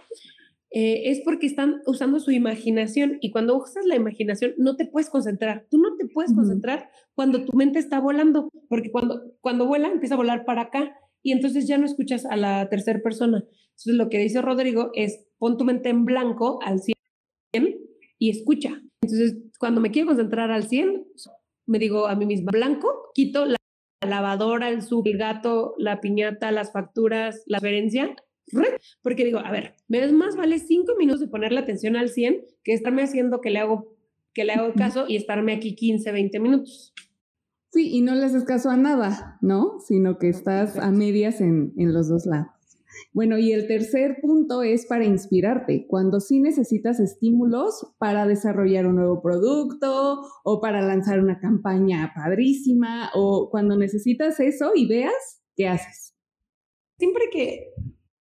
eh, 0.71 1.11
es 1.11 1.21
porque 1.25 1.45
están 1.45 1.81
usando 1.85 2.19
su 2.19 2.31
imaginación, 2.31 3.17
y 3.21 3.31
cuando 3.31 3.57
usas 3.57 3.85
la 3.85 3.95
imaginación 3.95 4.53
no 4.57 4.75
te 4.75 4.85
puedes 4.85 5.09
concentrar, 5.09 5.67
tú 5.69 5.77
no 5.77 5.95
te 5.97 6.07
puedes 6.07 6.33
concentrar 6.33 6.89
cuando 7.15 7.45
tu 7.45 7.55
mente 7.57 7.79
está 7.79 7.99
volando, 7.99 8.49
porque 8.69 8.91
cuando, 8.91 9.33
cuando 9.41 9.67
vuela 9.67 9.89
empieza 9.89 10.15
a 10.15 10.17
volar 10.17 10.45
para 10.45 10.61
acá, 10.63 10.97
y 11.23 11.31
entonces 11.31 11.67
ya 11.67 11.77
no 11.77 11.85
escuchas 11.85 12.25
a 12.25 12.35
la 12.35 12.69
tercera 12.69 13.01
persona. 13.01 13.43
Entonces 13.71 13.95
lo 13.95 14.09
que 14.09 14.19
dice 14.19 14.41
Rodrigo 14.41 14.91
es, 14.93 15.25
pon 15.39 15.57
tu 15.57 15.63
mente 15.63 15.89
en 15.89 16.05
blanco 16.05 16.59
al 16.61 16.79
100 16.79 16.95
y 18.19 18.29
escucha. 18.29 18.81
Entonces, 19.01 19.37
cuando 19.59 19.81
me 19.81 19.91
quiero 19.91 20.07
concentrar 20.07 20.51
al 20.51 20.67
100, 20.67 21.05
me 21.65 21.79
digo 21.79 22.07
a 22.07 22.15
mí 22.15 22.25
misma, 22.25 22.51
blanco, 22.51 23.09
quito 23.13 23.45
la 23.45 23.57
lavadora, 24.05 24.69
el 24.69 24.81
sub, 24.81 25.07
el 25.07 25.17
gato, 25.17 25.75
la 25.77 26.01
piñata, 26.01 26.51
las 26.51 26.71
facturas, 26.71 27.43
la 27.47 27.59
referencia, 27.59 28.15
porque 29.01 29.25
digo, 29.25 29.39
a 29.39 29.51
ver, 29.51 29.75
más 29.87 30.35
vale 30.35 30.59
cinco 30.59 30.93
minutos 30.97 31.21
de 31.21 31.27
ponerle 31.27 31.59
atención 31.59 31.95
al 31.95 32.09
100 32.09 32.45
que 32.63 32.73
estarme 32.73 33.03
haciendo 33.03 33.41
que 33.41 33.49
le 33.49 33.59
hago, 33.59 33.95
que 34.33 34.43
le 34.43 34.53
hago 34.53 34.73
caso 34.73 35.05
y 35.07 35.15
estarme 35.15 35.53
aquí 35.53 35.75
15, 35.75 36.11
20 36.11 36.39
minutos. 36.39 36.93
Sí, 37.73 37.89
y 37.91 38.01
no 38.01 38.13
le 38.13 38.25
haces 38.25 38.43
caso 38.43 38.69
a 38.69 38.77
nada, 38.77 39.39
¿no? 39.41 39.79
Sino 39.79 40.19
que 40.19 40.29
estás 40.29 40.77
a 40.77 40.91
medias 40.91 41.41
en, 41.41 41.73
en 41.75 41.91
los 41.91 42.07
dos 42.07 42.27
lados. 42.27 42.51
Bueno, 43.13 43.39
y 43.39 43.51
el 43.51 43.65
tercer 43.65 44.17
punto 44.21 44.61
es 44.61 44.85
para 44.85 45.05
inspirarte, 45.05 45.87
cuando 45.87 46.19
sí 46.19 46.39
necesitas 46.39 46.99
estímulos 46.99 47.95
para 47.97 48.27
desarrollar 48.27 48.85
un 48.85 48.97
nuevo 48.97 49.23
producto 49.23 50.21
o 50.43 50.61
para 50.61 50.83
lanzar 50.83 51.19
una 51.19 51.39
campaña 51.39 52.11
padrísima 52.15 53.09
o 53.15 53.49
cuando 53.49 53.75
necesitas 53.75 54.39
eso 54.39 54.73
y 54.75 54.87
veas, 54.87 55.41
¿qué 55.55 55.67
haces? 55.67 56.15
Siempre 56.99 57.23
que 57.31 57.69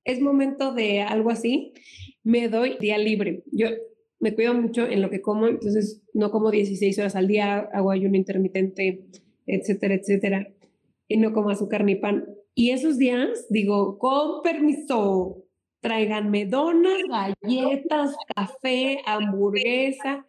es 0.05 0.21
momento 0.21 0.73
de 0.73 1.01
algo 1.01 1.29
así, 1.29 1.73
me 2.23 2.47
doy 2.47 2.77
día 2.79 2.97
libre. 2.97 3.43
Yo 3.51 3.67
me 4.21 4.33
cuido 4.33 4.53
mucho 4.53 4.87
en 4.87 5.01
lo 5.01 5.09
que 5.09 5.19
como, 5.19 5.47
entonces 5.47 6.01
no 6.13 6.31
como 6.31 6.51
16 6.51 6.99
horas 6.99 7.17
al 7.17 7.27
día, 7.27 7.67
hago 7.73 7.91
ayuno 7.91 8.15
intermitente, 8.15 9.09
etcétera, 9.51 9.95
etcétera, 9.95 10.47
y 11.07 11.17
no 11.17 11.33
como 11.33 11.49
azúcar 11.49 11.83
ni 11.83 11.95
pan 11.95 12.25
y 12.53 12.71
esos 12.71 12.97
días 12.97 13.47
digo, 13.49 13.97
con 13.97 14.41
permiso, 14.41 15.45
tráiganme 15.81 16.45
donas, 16.45 17.01
galletas, 17.09 18.15
café, 18.35 18.99
hamburguesa, 19.05 20.25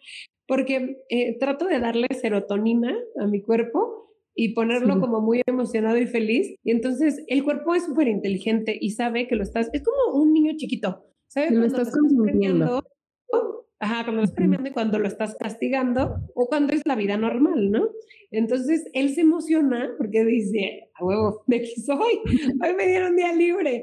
porque 0.46 0.98
eh, 1.08 1.38
trato 1.38 1.66
de 1.66 1.80
darle 1.80 2.08
serotonina 2.20 2.96
a 3.20 3.26
mi 3.26 3.42
cuerpo 3.42 4.14
y 4.34 4.54
ponerlo 4.54 4.98
como 5.00 5.20
muy 5.20 5.42
emocionado 5.46 5.98
y 5.98 6.06
feliz. 6.06 6.54
Y 6.62 6.70
entonces 6.70 7.22
el 7.26 7.44
cuerpo 7.44 7.74
es 7.74 7.84
súper 7.84 8.08
inteligente 8.08 8.76
y 8.80 8.90
sabe 8.90 9.26
que 9.26 9.36
lo 9.36 9.42
estás, 9.42 9.68
es 9.72 9.82
como 9.82 10.18
un 10.22 10.32
niño 10.32 10.52
chiquito, 10.56 11.04
¿sabe? 11.26 11.50
Lo 11.50 11.64
estás, 11.64 11.88
estás 11.88 12.02
Ajá, 13.82 14.04
cuando 14.04 14.20
lo 14.20 14.22
estás 14.22 14.36
premiando 14.36 14.68
y 14.68 14.72
cuando 14.72 14.98
lo 15.00 15.08
estás 15.08 15.36
castigando 15.40 16.20
o 16.36 16.46
cuando 16.46 16.72
es 16.72 16.82
la 16.86 16.94
vida 16.94 17.16
normal, 17.16 17.72
¿no? 17.72 17.88
Entonces 18.30 18.88
él 18.92 19.12
se 19.12 19.22
emociona 19.22 19.90
porque 19.98 20.24
dice, 20.24 20.88
a 20.94 21.04
huevo, 21.04 21.42
de 21.48 21.56
aquí 21.56 21.80
soy, 21.80 22.20
hoy 22.62 22.74
me 22.76 22.86
dieron 22.86 23.16
día 23.16 23.32
libre. 23.32 23.82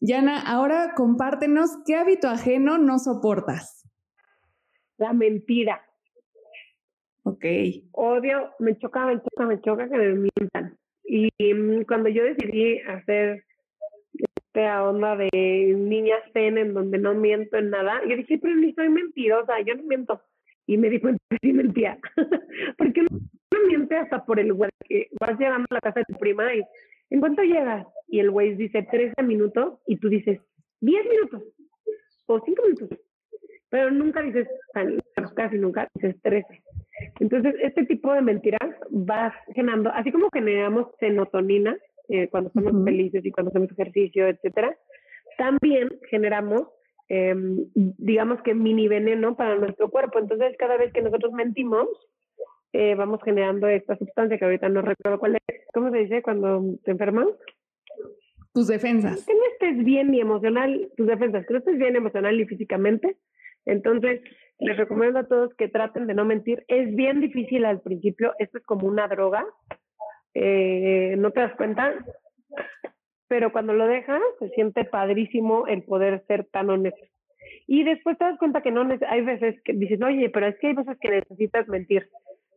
Yana, 0.00 0.40
ahora 0.40 0.94
compártenos 0.96 1.72
qué 1.84 1.94
hábito 1.94 2.28
ajeno 2.28 2.78
no 2.78 2.98
soportas. 2.98 3.86
La 4.96 5.12
mentira. 5.12 5.84
Ok. 7.24 7.44
Odio, 7.92 8.50
me 8.60 8.78
choca, 8.78 9.04
me 9.04 9.20
choca, 9.20 9.46
me 9.46 9.60
choca 9.60 9.90
que 9.90 9.96
me 9.98 10.30
mientan. 10.38 10.78
Y 11.04 11.28
mm, 11.52 11.84
cuando 11.86 12.08
yo 12.08 12.24
decidí 12.24 12.78
hacer 12.80 13.44
esta 14.54 14.88
onda 14.88 15.16
de 15.16 15.74
niña 15.76 16.14
zen 16.32 16.58
en 16.58 16.74
donde 16.74 16.98
no 16.98 17.14
miento 17.14 17.56
en 17.56 17.70
nada. 17.70 18.00
Yo 18.08 18.16
dije, 18.16 18.38
pero 18.38 18.54
ni 18.54 18.72
soy 18.72 18.88
mentirosa, 18.88 19.60
yo 19.60 19.74
no 19.74 19.82
miento. 19.82 20.20
Y 20.66 20.78
me 20.78 20.90
di 20.90 21.00
cuenta 21.00 21.20
que 21.28 21.38
sí 21.42 21.52
mentía. 21.52 21.98
Porque 22.78 23.02
no, 23.02 23.18
miente 23.68 23.96
hasta 23.96 24.24
por 24.24 24.38
el 24.38 24.52
güey 24.52 24.70
que 24.86 25.08
vas 25.20 25.38
llegando 25.38 25.66
a 25.70 25.74
la 25.74 25.80
casa 25.80 26.00
de 26.00 26.12
tu 26.12 26.18
prima 26.18 26.54
y 26.54 26.62
¿en 27.10 27.20
cuánto 27.20 27.42
llegas? 27.42 27.86
Y 28.08 28.20
el 28.20 28.30
güey 28.30 28.54
dice 28.54 28.86
13 28.90 29.22
minutos 29.22 29.80
y 29.86 29.96
tú 29.96 30.08
dices 30.08 30.40
10 30.80 31.04
minutos 31.08 31.42
o 32.26 32.40
5 32.40 32.62
minutos. 32.62 32.98
Pero 33.70 33.90
nunca 33.90 34.22
dices, 34.22 34.46
casi 35.34 35.56
nunca 35.56 35.88
dices 35.94 36.20
13. 36.22 36.62
Entonces, 37.20 37.54
este 37.60 37.86
tipo 37.86 38.12
de 38.12 38.22
mentiras 38.22 38.70
vas 38.90 39.34
generando, 39.54 39.90
así 39.90 40.12
como 40.12 40.28
generamos 40.32 40.88
serotonina, 41.00 41.76
eh, 42.08 42.28
cuando 42.28 42.48
estamos 42.48 42.84
felices 42.84 43.24
y 43.24 43.30
cuando 43.30 43.50
hacemos 43.50 43.70
ejercicio, 43.72 44.28
etcétera, 44.28 44.76
también 45.38 45.90
generamos, 46.10 46.62
em, 47.08 47.66
digamos 47.74 48.42
que 48.42 48.54
mini 48.54 48.88
veneno 48.88 49.36
para 49.36 49.56
nuestro 49.56 49.90
cuerpo. 49.90 50.18
Entonces, 50.18 50.56
cada 50.58 50.76
vez 50.76 50.92
que 50.92 51.02
nosotros 51.02 51.32
mentimos, 51.32 51.88
eh, 52.72 52.94
vamos 52.94 53.20
generando 53.24 53.68
esta 53.68 53.96
sustancia 53.96 54.36
que 54.36 54.44
ahorita 54.44 54.68
no 54.68 54.82
recuerdo 54.82 55.18
cuál 55.18 55.36
es. 55.36 55.60
¿Cómo 55.72 55.90
se 55.90 55.98
dice 55.98 56.22
cuando 56.22 56.62
te 56.84 56.90
enfermas? 56.90 57.28
Tus 58.52 58.68
defensas. 58.68 59.24
Que 59.26 59.34
no 59.34 59.40
estés 59.52 59.84
bien 59.84 60.10
ni 60.10 60.20
emocional, 60.20 60.90
tus 60.96 61.06
defensas, 61.06 61.46
que 61.46 61.52
no 61.52 61.58
estés 61.58 61.78
bien 61.78 61.96
emocional 61.96 62.36
ni 62.36 62.46
físicamente. 62.46 63.16
Entonces, 63.64 64.20
les 64.58 64.76
recomiendo 64.76 65.18
a 65.18 65.26
todos 65.26 65.54
que 65.54 65.68
traten 65.68 66.06
de 66.06 66.14
no 66.14 66.24
mentir. 66.24 66.64
Es 66.68 66.94
bien 66.94 67.20
difícil 67.20 67.64
al 67.64 67.80
principio, 67.80 68.32
esto 68.38 68.58
es 68.58 68.64
como 68.64 68.86
una 68.86 69.08
droga, 69.08 69.44
eh, 70.34 71.14
no 71.18 71.30
te 71.30 71.40
das 71.40 71.54
cuenta, 71.56 71.94
pero 73.28 73.52
cuando 73.52 73.72
lo 73.72 73.86
dejas 73.86 74.20
se 74.38 74.48
siente 74.50 74.84
padrísimo 74.84 75.66
el 75.66 75.82
poder 75.82 76.24
ser 76.26 76.44
tan 76.44 76.70
honesto. 76.70 77.04
Y 77.66 77.84
después 77.84 78.18
te 78.18 78.24
das 78.24 78.38
cuenta 78.38 78.62
que 78.62 78.70
no 78.70 78.86
hay 79.08 79.20
veces 79.22 79.60
que 79.64 79.72
dices, 79.72 80.00
oye, 80.02 80.28
pero 80.30 80.46
es 80.46 80.58
que 80.58 80.68
hay 80.68 80.74
veces 80.74 80.98
que 81.00 81.10
necesitas 81.10 81.68
mentir. 81.68 82.08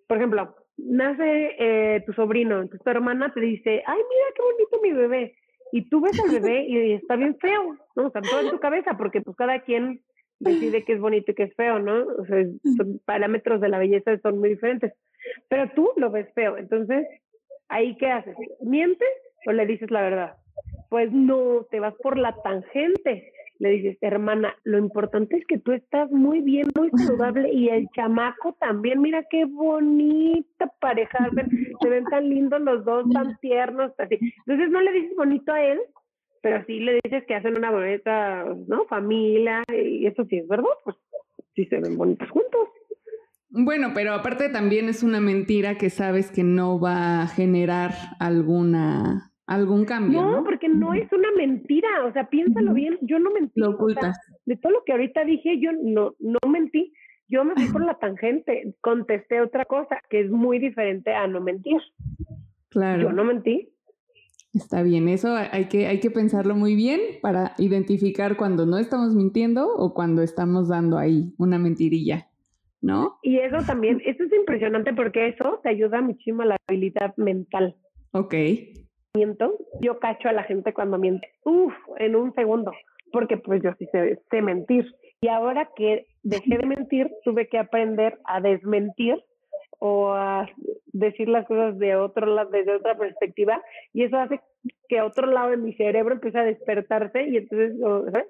Por 0.07 0.17
ejemplo, 0.17 0.55
nace 0.77 1.55
eh, 1.59 2.03
tu 2.05 2.13
sobrino, 2.13 2.67
tu 2.67 2.89
hermana 2.89 3.33
te 3.33 3.41
dice, 3.41 3.83
ay, 3.85 3.97
mira 3.97 4.25
qué 4.35 4.41
bonito 4.41 4.81
mi 4.81 4.91
bebé. 4.93 5.35
Y 5.71 5.89
tú 5.89 5.99
ves 6.01 6.17
al 6.23 6.31
bebé 6.31 6.63
y 6.63 6.93
está 6.93 7.15
bien 7.15 7.37
feo, 7.39 7.77
¿no? 7.95 8.07
O 8.07 8.11
todo 8.11 8.39
en 8.39 8.51
tu 8.51 8.59
cabeza, 8.59 8.95
porque 8.97 9.21
pues 9.21 9.35
cada 9.35 9.61
quien 9.61 10.01
decide 10.39 10.83
qué 10.85 10.93
es 10.93 10.99
bonito 10.99 11.31
y 11.31 11.35
qué 11.35 11.43
es 11.43 11.55
feo, 11.55 11.79
¿no? 11.79 12.05
O 12.05 12.25
sea, 12.25 12.45
parámetros 13.05 13.59
de 13.59 13.69
la 13.69 13.79
belleza 13.79 14.17
son 14.19 14.39
muy 14.39 14.49
diferentes. 14.49 14.93
Pero 15.49 15.69
tú 15.75 15.91
lo 15.97 16.09
ves 16.09 16.31
feo. 16.33 16.57
Entonces, 16.57 17.05
ahí 17.69 17.95
qué 17.97 18.07
haces? 18.07 18.35
¿Mientes 18.61 19.07
o 19.45 19.51
le 19.51 19.65
dices 19.65 19.91
la 19.91 20.01
verdad? 20.01 20.37
Pues 20.89 21.11
no, 21.11 21.65
te 21.69 21.79
vas 21.79 21.93
por 22.01 22.17
la 22.17 22.35
tangente. 22.43 23.31
Le 23.59 23.69
dices, 23.69 23.97
hermana, 24.01 24.55
lo 24.63 24.77
importante 24.77 25.37
es 25.37 25.45
que 25.47 25.57
tú 25.57 25.71
estás 25.71 26.11
muy 26.11 26.41
bien, 26.41 26.67
muy 26.75 26.91
saludable 26.91 27.51
y 27.51 27.69
el 27.69 27.87
chamaco 27.95 28.55
también, 28.59 29.01
mira 29.01 29.25
qué 29.31 29.45
bonita 29.45 30.71
pareja, 30.79 31.29
se 31.81 31.89
ven 31.89 32.03
tan 32.05 32.29
lindos 32.29 32.61
los 32.61 32.85
dos, 32.85 33.09
tan 33.11 33.35
tiernos, 33.39 33.91
así. 33.97 34.19
Entonces 34.45 34.69
no 34.69 34.79
le 34.81 34.91
dices 34.91 35.15
bonito 35.15 35.51
a 35.51 35.63
él, 35.63 35.79
pero 36.43 36.63
sí 36.65 36.79
le 36.79 36.99
dices 37.03 37.25
que 37.25 37.33
hacen 37.33 37.57
una 37.57 37.71
bonita, 37.71 38.45
¿no? 38.67 38.85
Familia 38.85 39.63
y 39.73 40.05
eso 40.05 40.23
sí 40.25 40.37
es 40.37 40.47
verdad, 40.47 40.65
pues 40.83 40.95
sí 41.55 41.65
se 41.65 41.79
ven 41.79 41.97
bonitos 41.97 42.29
juntos. 42.29 42.69
Bueno, 43.49 43.91
pero 43.93 44.13
aparte 44.13 44.49
también 44.49 44.89
es 44.89 45.03
una 45.03 45.21
mentira 45.21 45.77
que 45.77 45.89
sabes 45.89 46.31
que 46.31 46.43
no 46.43 46.79
va 46.79 47.21
a 47.21 47.27
generar 47.27 47.91
alguna 48.19 49.31
algún 49.47 49.85
cambio. 49.85 50.21
No, 50.21 50.43
porque 50.43 50.67
no 50.67 50.93
es 50.93 51.11
una 51.13 51.31
mentira, 51.31 51.87
o 52.05 52.11
sea, 52.11 52.29
piénsalo 52.29 52.73
bien, 52.73 52.97
yo 53.01 53.17
no 53.17 53.31
mentí. 53.31 53.59
Lo 53.59 53.71
ocultas. 53.71 54.19
de 54.45 54.57
todo 54.57 54.73
lo 54.73 54.83
que 54.85 54.91
ahorita 54.91 55.23
dije, 55.23 55.59
yo 55.59 55.71
no, 55.71 56.15
no 56.19 56.39
mentí, 56.49 56.93
yo 57.29 57.43
me 57.45 57.55
fui 57.55 57.67
por 57.71 57.83
la 57.83 57.95
tangente, 57.95 58.75
contesté 58.81 59.41
otra 59.41 59.65
cosa 59.65 60.01
que 60.09 60.21
es 60.21 60.29
muy 60.29 60.59
diferente 60.59 61.13
a 61.13 61.27
no 61.27 61.41
mentir. 61.41 61.81
Claro. 62.69 63.03
Yo 63.03 63.11
no 63.13 63.23
mentí. 63.23 63.69
Está 64.53 64.81
bien, 64.81 65.07
eso 65.07 65.35
hay 65.35 65.67
que, 65.67 65.87
hay 65.87 65.99
que 65.99 66.09
pensarlo 66.09 66.55
muy 66.55 66.75
bien 66.75 66.99
para 67.21 67.53
identificar 67.57 68.37
cuando 68.37 68.65
no 68.65 68.77
estamos 68.77 69.13
mintiendo 69.13 69.69
o 69.75 69.93
cuando 69.93 70.23
estamos 70.23 70.67
dando 70.67 70.97
ahí 70.97 71.33
una 71.37 71.59
mentirilla, 71.59 72.27
¿no? 72.81 73.17
Y 73.21 73.39
eso 73.39 73.57
también, 73.65 74.01
eso 74.05 74.23
es 74.23 74.31
impresionante 74.33 74.93
porque 74.93 75.27
eso 75.29 75.59
te 75.63 75.69
ayuda 75.69 76.01
muchísimo 76.01 76.43
a 76.43 76.45
la 76.45 76.57
habilidad 76.67 77.15
mental. 77.17 77.75
Ok. 78.11 78.33
Miento, 79.15 79.57
yo 79.81 79.99
cacho 79.99 80.29
a 80.29 80.33
la 80.33 80.43
gente 80.43 80.73
cuando 80.73 80.97
miente, 80.97 81.27
uf, 81.43 81.73
en 81.97 82.15
un 82.15 82.33
segundo, 82.33 82.71
porque 83.11 83.37
pues 83.37 83.63
yo 83.63 83.71
sí 83.79 83.87
sé, 83.91 84.21
sé 84.29 84.41
mentir. 84.41 84.85
Y 85.21 85.29
ahora 85.29 85.69
que 85.75 86.05
dejé 86.21 86.57
de 86.57 86.67
mentir, 86.67 87.09
tuve 87.23 87.47
que 87.47 87.57
aprender 87.57 88.19
a 88.25 88.39
desmentir 88.41 89.15
o 89.79 90.11
a 90.11 90.47
decir 90.87 91.29
las 91.29 91.45
cosas 91.47 91.77
de 91.79 91.95
otro 91.95 92.27
lado, 92.27 92.49
desde 92.49 92.75
otra 92.75 92.97
perspectiva, 92.97 93.61
y 93.93 94.03
eso 94.03 94.17
hace 94.17 94.39
que 94.89 95.01
otro 95.01 95.27
lado 95.27 95.51
de 95.51 95.57
mi 95.57 95.73
cerebro 95.73 96.13
empiece 96.15 96.37
a 96.37 96.43
despertarse 96.43 97.27
y 97.27 97.37
entonces, 97.37 97.79
¿sabes? 97.79 98.27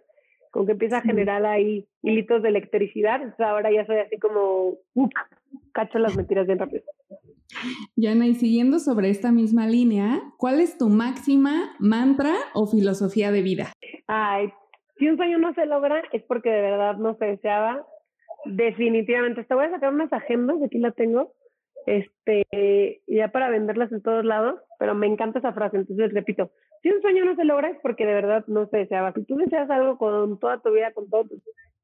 Como 0.51 0.65
que 0.65 0.71
empieza 0.73 0.97
a 0.97 1.01
generar 1.01 1.45
ahí 1.45 1.88
hilitos 2.01 2.41
de 2.41 2.49
electricidad, 2.49 3.15
entonces 3.15 3.45
ahora 3.45 3.71
ya 3.71 3.86
soy 3.86 3.97
así 3.97 4.17
como, 4.17 4.77
uh, 4.93 5.10
cacho 5.73 5.99
las 5.99 6.15
mentiras 6.15 6.47
bien 6.47 6.60
rápido. 6.60 6.83
Yana, 7.95 8.27
y 8.27 8.36
siguiendo 8.36 8.79
sobre 8.79 9.10
esta 9.10 9.31
misma 9.31 9.67
línea, 9.67 10.21
¿cuál 10.38 10.60
es 10.60 10.77
tu 10.77 10.89
máxima 10.89 11.75
mantra 11.79 12.33
o 12.53 12.67
filosofía 12.67 13.31
de 13.31 13.41
vida? 13.41 13.73
Ay, 14.07 14.51
si 14.97 15.07
un 15.07 15.17
sueño 15.17 15.38
no 15.38 15.53
se 15.53 15.65
logra 15.65 16.03
es 16.12 16.23
porque 16.23 16.49
de 16.49 16.62
verdad 16.62 16.97
no 16.97 17.15
se 17.17 17.25
deseaba. 17.25 17.86
Definitivamente. 18.45 19.43
Te 19.43 19.55
voy 19.55 19.65
a 19.65 19.71
sacar 19.71 19.93
unas 19.93 20.12
agendas, 20.13 20.57
aquí 20.63 20.79
la 20.79 20.91
tengo, 20.91 21.33
este, 21.86 23.01
ya 23.07 23.29
para 23.29 23.49
venderlas 23.49 23.91
en 23.91 24.01
todos 24.01 24.23
lados, 24.23 24.60
pero 24.79 24.95
me 24.95 25.07
encanta 25.07 25.39
esa 25.39 25.53
frase, 25.53 25.77
entonces 25.77 26.13
repito, 26.13 26.51
si 26.82 26.90
un 26.90 27.02
sueño 27.02 27.26
no 27.26 27.36
se 27.36 27.46
logra 27.46 27.70
es 27.70 27.78
porque 27.82 28.06
de 28.06 28.13
verdad 28.13 28.44
no 28.48 28.68
se 28.68 28.78
deseaba. 28.78 29.13
Si 29.13 29.24
tú 29.26 29.38
deseas 29.38 29.70
algo 29.70 29.98
con 29.98 30.40
toda 30.40 30.60
tu 30.60 30.72
vida, 30.72 30.92
con 30.94 31.10
todo 31.10 31.26
tu 31.26 31.42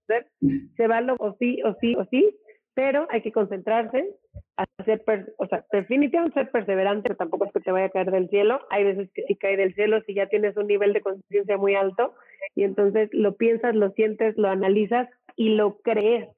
ser, 0.08 0.28
se 0.76 0.88
va 0.88 1.02
lo, 1.02 1.16
o 1.20 1.36
sí, 1.40 1.62
o 1.64 1.76
sí, 1.80 1.96
o 1.96 2.06
sí, 2.06 2.38
pero 2.74 3.08
hay 3.12 3.22
que 3.22 3.32
concentrarse, 3.32 4.16
hacer, 4.58 5.04
o 5.38 5.48
sea, 5.48 5.64
definitivamente 5.72 6.40
ser 6.40 6.52
perseverante, 6.52 7.04
pero 7.04 7.16
tampoco 7.16 7.46
es 7.46 7.54
que 7.54 7.60
te 7.60 7.72
vaya 7.72 7.86
a 7.86 7.90
caer 7.90 8.12
del 8.12 8.30
cielo. 8.30 8.60
Hay 8.70 8.84
veces 8.84 9.10
que 9.14 9.24
sí 9.24 9.36
cae 9.36 9.58
del 9.58 9.76
cielo 9.76 10.02
si 10.06 10.14
ya 10.16 10.28
tienes 10.28 10.58
un 10.58 10.68
nivel 10.68 10.94
de 10.94 11.02
conciencia 11.02 11.58
muy 11.58 11.76
alto 11.76 12.16
y 12.56 12.64
entonces 12.64 13.10
lo 13.14 13.36
piensas, 13.36 13.76
lo 13.76 13.92
sientes, 13.92 14.36
lo 14.38 14.50
analizas 14.50 15.08
y 15.36 15.50
lo 15.50 15.80
crees. 15.82 16.30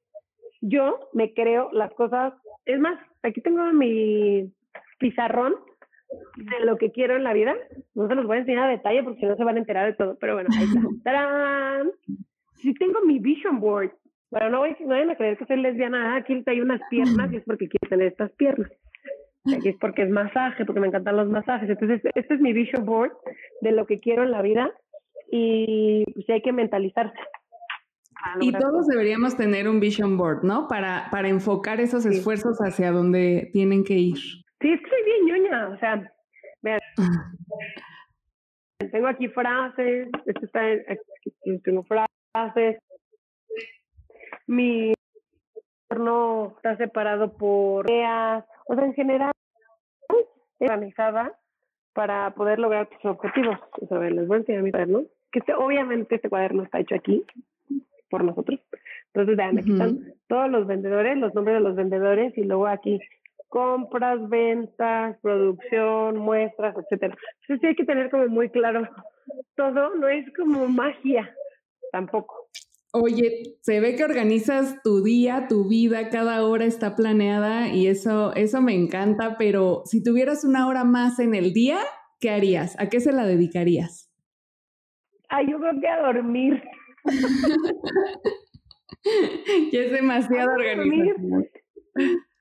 Yo 0.62 1.10
me 1.14 1.34
creo 1.34 1.70
las 1.72 1.92
cosas, 1.94 2.34
es 2.66 2.80
más, 2.80 3.00
aquí 3.24 3.42
tengo 3.42 3.64
mi 3.72 4.52
pizarrón 5.00 5.56
de 6.38 6.66
lo 6.66 6.78
que 6.78 6.92
quiero 6.92 7.16
en 7.16 7.24
la 7.24 7.34
vida. 7.34 7.56
No 7.94 8.08
se 8.08 8.16
los 8.16 8.26
voy 8.26 8.38
a 8.38 8.40
enseñar 8.42 8.68
a 8.68 8.72
detalle 8.72 9.04
porque 9.04 9.20
si 9.20 9.26
no 9.26 9.36
se 9.36 9.44
van 9.44 9.56
a 9.56 9.60
enterar 9.60 9.88
de 9.88 9.94
todo, 9.94 10.18
pero 10.20 10.34
bueno, 10.36 10.50
ahí 10.58 10.66
está. 10.66 10.80
¡Tarán! 11.04 11.92
Sí 12.56 12.74
tengo 12.74 13.02
mi 13.06 13.20
vision 13.20 13.60
board 13.60 13.92
bueno, 14.36 14.50
no, 14.50 14.58
voy, 14.60 14.76
no 14.82 14.88
vayan 14.88 15.12
a 15.12 15.16
creer 15.16 15.38
que 15.38 15.46
soy 15.46 15.62
lesbiana. 15.62 16.14
Ah, 16.14 16.18
aquí 16.18 16.44
hay 16.46 16.60
unas 16.60 16.82
piernas 16.90 17.32
y 17.32 17.38
es 17.38 17.44
porque 17.46 17.70
quiero 17.70 17.90
tener 17.90 18.08
estas 18.08 18.32
piernas. 18.34 18.70
Aquí 19.56 19.70
es 19.70 19.78
porque 19.80 20.02
es 20.02 20.10
masaje, 20.10 20.66
porque 20.66 20.82
me 20.82 20.88
encantan 20.88 21.16
los 21.16 21.30
masajes. 21.30 21.70
Entonces, 21.70 22.02
este 22.16 22.34
es 22.34 22.42
mi 22.42 22.52
vision 22.52 22.86
board 22.86 23.14
de 23.62 23.72
lo 23.72 23.86
que 23.86 24.02
quiero 24.02 24.24
en 24.24 24.32
la 24.32 24.42
vida 24.42 24.72
y 25.32 26.04
pues 26.14 26.30
hay 26.30 26.42
que 26.42 26.52
mentalizarse. 26.52 27.18
Y 28.42 28.52
todos 28.52 28.88
deberíamos 28.88 29.38
tener 29.38 29.70
un 29.70 29.80
vision 29.80 30.18
board, 30.18 30.44
¿no? 30.44 30.68
Para, 30.68 31.08
para 31.12 31.30
enfocar 31.30 31.80
esos 31.80 32.06
esfuerzos 32.06 32.58
hacia 32.58 32.92
donde 32.92 33.52
tienen 33.54 33.86
que 33.86 33.94
ir. 33.94 34.18
Sí, 34.62 34.72
es 34.72 34.82
que 34.82 34.90
soy 34.90 35.04
bien 35.04 35.26
ñoña, 35.26 35.70
o 35.70 35.78
sea, 35.78 36.12
vean. 36.62 36.80
tengo 38.92 39.08
aquí 39.08 39.28
frases, 39.30 40.10
esto 40.26 40.46
está, 40.46 40.62
aquí, 40.62 41.60
tengo 41.64 41.84
frases, 41.84 42.78
mi 44.48 44.94
no 45.98 46.54
está 46.58 46.78
separado 46.78 47.38
por 47.38 47.90
ideas, 47.90 48.46
o 48.68 48.76
sea, 48.76 48.86
en 48.86 48.94
general, 48.94 49.32
organizada 50.60 51.38
para 51.94 52.32
poder 52.32 52.60
lograr 52.60 52.88
tus 52.88 53.06
objetivos. 53.06 53.58
a 53.90 53.98
ver, 53.98 54.12
les 54.12 54.28
voy 54.28 54.38
a 54.38 54.40
enseñar 54.40 54.64
mi 54.64 54.72
cuaderno, 54.72 55.04
que 55.32 55.40
este, 55.40 55.54
obviamente 55.54 56.16
este 56.16 56.30
cuaderno 56.30 56.64
está 56.64 56.80
hecho 56.80 56.96
aquí 56.96 57.26
por 58.10 58.24
nosotros. 58.24 58.60
Entonces, 59.08 59.38
vean, 59.38 59.58
aquí 59.58 59.72
están 59.72 60.14
todos 60.28 60.50
los 60.50 60.68
vendedores, 60.68 61.18
los 61.18 61.34
nombres 61.34 61.56
de 61.56 61.62
los 61.62 61.76
vendedores 61.76 62.38
y 62.38 62.44
luego 62.44 62.68
aquí 62.68 63.00
compras, 63.48 64.28
ventas, 64.30 65.18
producción, 65.22 66.18
muestras, 66.18 66.76
etcétera. 66.78 67.16
Entonces 67.42 67.62
sí 67.62 67.68
hay 67.68 67.76
que 67.76 67.86
tener 67.86 68.10
como 68.10 68.28
muy 68.28 68.50
claro 68.50 68.88
todo, 69.56 69.96
no 69.96 70.08
es 70.08 70.26
como 70.36 70.68
magia 70.68 71.34
tampoco. 71.92 72.50
Oye, 72.98 73.58
se 73.62 73.82
ve 73.82 73.96
que 73.96 74.06
organizas 74.06 74.82
tu 74.82 75.04
día, 75.04 75.48
tu 75.50 75.68
vida, 75.68 76.10
cada 76.10 76.46
hora 76.46 76.64
está 76.64 76.96
planeada 76.96 77.68
y 77.68 77.88
eso, 77.88 78.34
eso 78.36 78.62
me 78.62 78.74
encanta, 78.74 79.36
pero 79.38 79.82
si 79.84 80.02
tuvieras 80.02 80.46
una 80.46 80.66
hora 80.66 80.86
más 80.86 81.20
en 81.20 81.36
el 81.36 81.52
día, 81.52 81.78
¿qué 82.22 82.30
harías? 82.30 82.80
¿A 82.80 82.88
qué 82.88 83.02
se 83.02 83.12
la 83.12 83.26
dedicarías? 83.26 84.10
Ah, 85.30 85.42
yo 85.42 85.60
creo 85.60 85.74
que 85.82 85.88
a 85.90 86.02
dormir. 86.02 86.64
ya 89.74 89.80
es 89.82 89.92
demasiado 89.92 90.52
organización. 90.52 91.50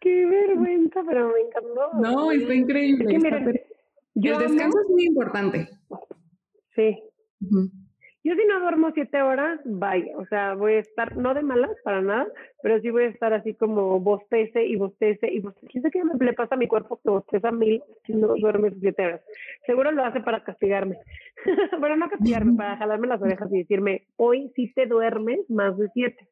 Qué 0.05 0.27
vergüenza, 0.27 1.03
pero 1.09 1.33
me 1.33 1.41
encantó. 1.41 1.91
No, 1.95 2.31
está 2.31 2.55
increíble. 2.55 3.15
el 3.15 4.39
descanso 4.39 4.81
es 4.83 4.91
muy 4.91 5.07
importante. 5.07 5.67
Sí. 6.75 7.03
Yo 8.23 8.35
si 8.35 8.47
no 8.47 8.61
duermo 8.61 8.91
siete 8.93 9.23
horas, 9.23 9.61
vaya, 9.65 10.17
o 10.19 10.27
sea, 10.27 10.55
voy 10.55 10.75
a 10.75 10.79
estar, 10.81 11.17
no 11.17 11.33
de 11.33 11.43
malas 11.43 11.71
para 11.85 12.03
nada, 12.03 12.27
pero 12.63 12.81
sí 12.81 12.91
voy 12.91 13.05
a 13.05 13.09
estar 13.09 13.33
así 13.33 13.55
como 13.55 13.99
bostece 13.99 14.67
y 14.67 14.77
bostece 14.77 15.33
y 15.33 15.41
bostece. 15.41 15.69
¿Quién 15.69 15.85
qué 15.91 16.05
me 16.05 16.27
le 16.27 16.35
pasa 16.35 16.55
a 16.55 16.59
mi 16.59 16.69
cuerpo 16.69 17.01
que 17.03 17.09
bosteza 17.09 17.51
mil 17.51 17.83
si 18.05 18.13
no 18.13 18.35
duerme 18.37 18.73
siete 18.79 19.07
horas? 19.07 19.23
Seguro 19.65 19.91
lo 19.91 20.05
hace 20.05 20.21
para 20.21 20.45
castigarme. 20.45 20.99
bueno, 21.81 21.97
no 21.97 22.11
castigarme, 22.11 22.57
para 22.57 22.77
jalarme 22.77 23.07
las 23.07 23.23
orejas 23.23 23.51
y 23.51 23.59
decirme, 23.59 24.07
hoy 24.17 24.53
sí 24.55 24.71
te 24.75 24.85
duermes 24.85 25.41
más 25.49 25.79
de 25.79 25.89
siete. 25.95 26.29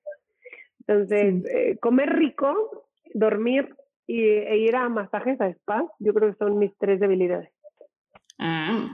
Entonces, 0.86 1.44
eh, 1.54 1.78
comer 1.78 2.10
rico, 2.10 2.86
dormir 3.14 3.74
y, 4.06 4.22
e 4.22 4.56
ir 4.58 4.76
a 4.76 4.88
masajes 4.88 5.40
a 5.40 5.48
spa, 5.48 5.86
yo 5.98 6.12
creo 6.14 6.30
que 6.30 6.38
son 6.38 6.58
mis 6.58 6.76
tres 6.78 7.00
debilidades. 7.00 7.50
Ah, 8.38 8.90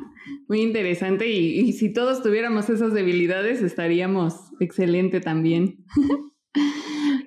muy 0.48 0.60
interesante. 0.60 1.26
Y, 1.26 1.72
si 1.72 1.92
todos 1.92 2.22
tuviéramos 2.22 2.68
esas 2.68 2.92
debilidades, 2.92 3.62
estaríamos 3.62 4.52
excelente 4.60 5.20
también. 5.20 5.78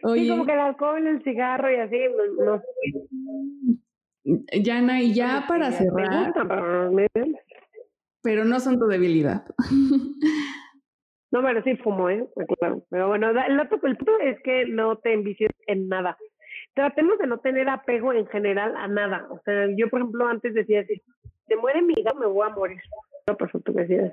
Oye, 0.04 0.30
como 0.30 0.46
que 0.46 0.54
el 0.54 0.60
alcohol, 0.60 1.08
el 1.08 1.24
cigarro 1.24 1.72
y 1.72 1.76
así, 1.76 1.98
no. 2.40 2.62
Yana, 4.54 5.02
y 5.02 5.14
ya 5.14 5.46
para 5.48 5.72
cerrar. 5.72 6.34
Pero 8.24 8.46
no 8.46 8.60
son 8.60 8.78
tu 8.78 8.86
debilidad. 8.86 9.46
No, 11.32 11.42
pero 11.42 11.64
sí 11.64 11.78
fumo, 11.78 12.10
¿eh? 12.10 12.28
Claro. 12.60 12.84
Pero 12.90 13.08
bueno, 13.08 13.30
el 13.30 13.60
otro 13.60 13.80
el 13.84 13.96
punto 13.96 14.20
es 14.20 14.38
que 14.44 14.66
no 14.66 14.98
te 14.98 15.14
envicies 15.14 15.52
en 15.66 15.88
nada. 15.88 16.18
Tratemos 16.74 17.18
de 17.20 17.28
no 17.28 17.40
tener 17.40 17.68
apego 17.70 18.14
en 18.14 18.28
general 18.28 18.76
a 18.78 18.88
nada. 18.88 19.28
O 19.30 19.40
sea, 19.44 19.68
yo, 19.76 19.90
por 19.90 20.00
ejemplo, 20.00 20.28
antes 20.28 20.54
decía, 20.54 20.82
así 20.82 21.02
se 21.48 21.56
muere 21.58 21.82
mi 21.82 21.94
hija, 21.98 22.14
me 22.14 22.28
voy 22.28 22.48
a 22.48 22.54
morir. 22.54 22.82
No, 23.28 23.36
por 23.36 23.52
supuesto 23.52 23.86
que 23.88 24.12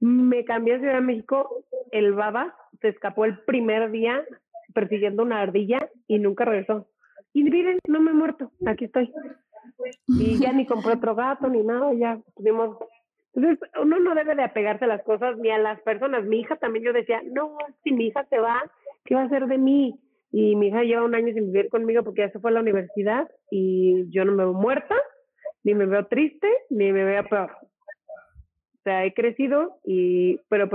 Me 0.00 0.44
cambié 0.44 0.76
a 0.76 0.78
Ciudad 0.78 0.94
de 0.94 1.00
México, 1.02 1.64
el 1.92 2.14
baba 2.14 2.54
se 2.80 2.88
escapó 2.88 3.24
el 3.24 3.38
primer 3.40 3.90
día 3.90 4.24
persiguiendo 4.72 5.22
una 5.22 5.40
ardilla 5.40 5.88
y 6.06 6.18
nunca 6.18 6.44
regresó. 6.44 6.86
Y 7.32 7.44
miren, 7.44 7.78
no 7.86 8.00
me 8.00 8.12
he 8.12 8.14
muerto, 8.14 8.50
aquí 8.66 8.86
estoy. 8.86 9.12
Y 10.06 10.38
ya 10.38 10.52
ni 10.52 10.66
compré 10.66 10.94
otro 10.94 11.14
gato 11.14 11.48
ni 11.48 11.62
nada, 11.62 11.92
ya 11.92 12.18
pudimos. 12.34 12.78
Entonces, 13.34 13.70
uno 13.80 13.98
no 14.00 14.14
debe 14.14 14.34
de 14.34 14.44
apegarse 14.44 14.84
a 14.84 14.88
las 14.88 15.02
cosas 15.02 15.36
ni 15.38 15.50
a 15.50 15.58
las 15.58 15.80
personas. 15.82 16.24
Mi 16.24 16.40
hija 16.40 16.56
también 16.56 16.84
yo 16.84 16.92
decía, 16.92 17.22
no, 17.24 17.56
si 17.84 17.92
mi 17.92 18.06
hija 18.06 18.24
se 18.30 18.38
va, 18.38 18.62
¿qué 19.04 19.14
va 19.14 19.22
a 19.22 19.26
hacer 19.26 19.46
de 19.46 19.58
mí? 19.58 19.98
Y 20.30 20.56
mi 20.56 20.68
hija 20.68 20.82
lleva 20.82 21.04
un 21.04 21.14
año 21.14 21.32
sin 21.32 21.52
vivir 21.52 21.68
conmigo 21.68 22.04
porque 22.04 22.22
ya 22.22 22.30
se 22.30 22.38
fue 22.38 22.50
a 22.50 22.54
la 22.54 22.60
universidad 22.60 23.28
y 23.50 24.08
yo 24.10 24.24
no 24.24 24.32
me 24.32 24.44
veo 24.44 24.52
muerta 24.52 24.94
ni 25.64 25.74
me 25.74 25.86
veo 25.86 26.06
triste, 26.06 26.48
ni 26.70 26.92
me 26.92 27.04
veo 27.04 27.24
peor. 27.28 27.50
O 27.60 28.82
sea, 28.84 29.04
he 29.04 29.12
crecido, 29.12 29.78
y, 29.84 30.38
pero 30.48 30.68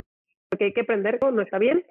porque 0.49 0.65
hay 0.65 0.73
que 0.73 0.81
aprender, 0.81 1.19
no 1.21 1.41
está 1.41 1.57
bien, 1.57 1.83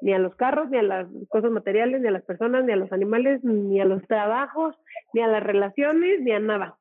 ni 0.00 0.12
a 0.12 0.18
los 0.18 0.34
carros, 0.34 0.68
ni 0.70 0.78
a 0.78 0.82
las 0.82 1.06
cosas 1.28 1.52
materiales, 1.52 2.00
ni 2.00 2.08
a 2.08 2.10
las 2.10 2.24
personas, 2.24 2.64
ni 2.64 2.72
a 2.72 2.76
los 2.76 2.90
animales, 2.92 3.44
ni 3.44 3.80
a 3.80 3.84
los 3.84 4.02
trabajos, 4.08 4.74
ni 5.14 5.20
a 5.20 5.28
las 5.28 5.42
relaciones, 5.42 6.20
ni 6.20 6.32
a 6.32 6.40
nada. 6.40 6.78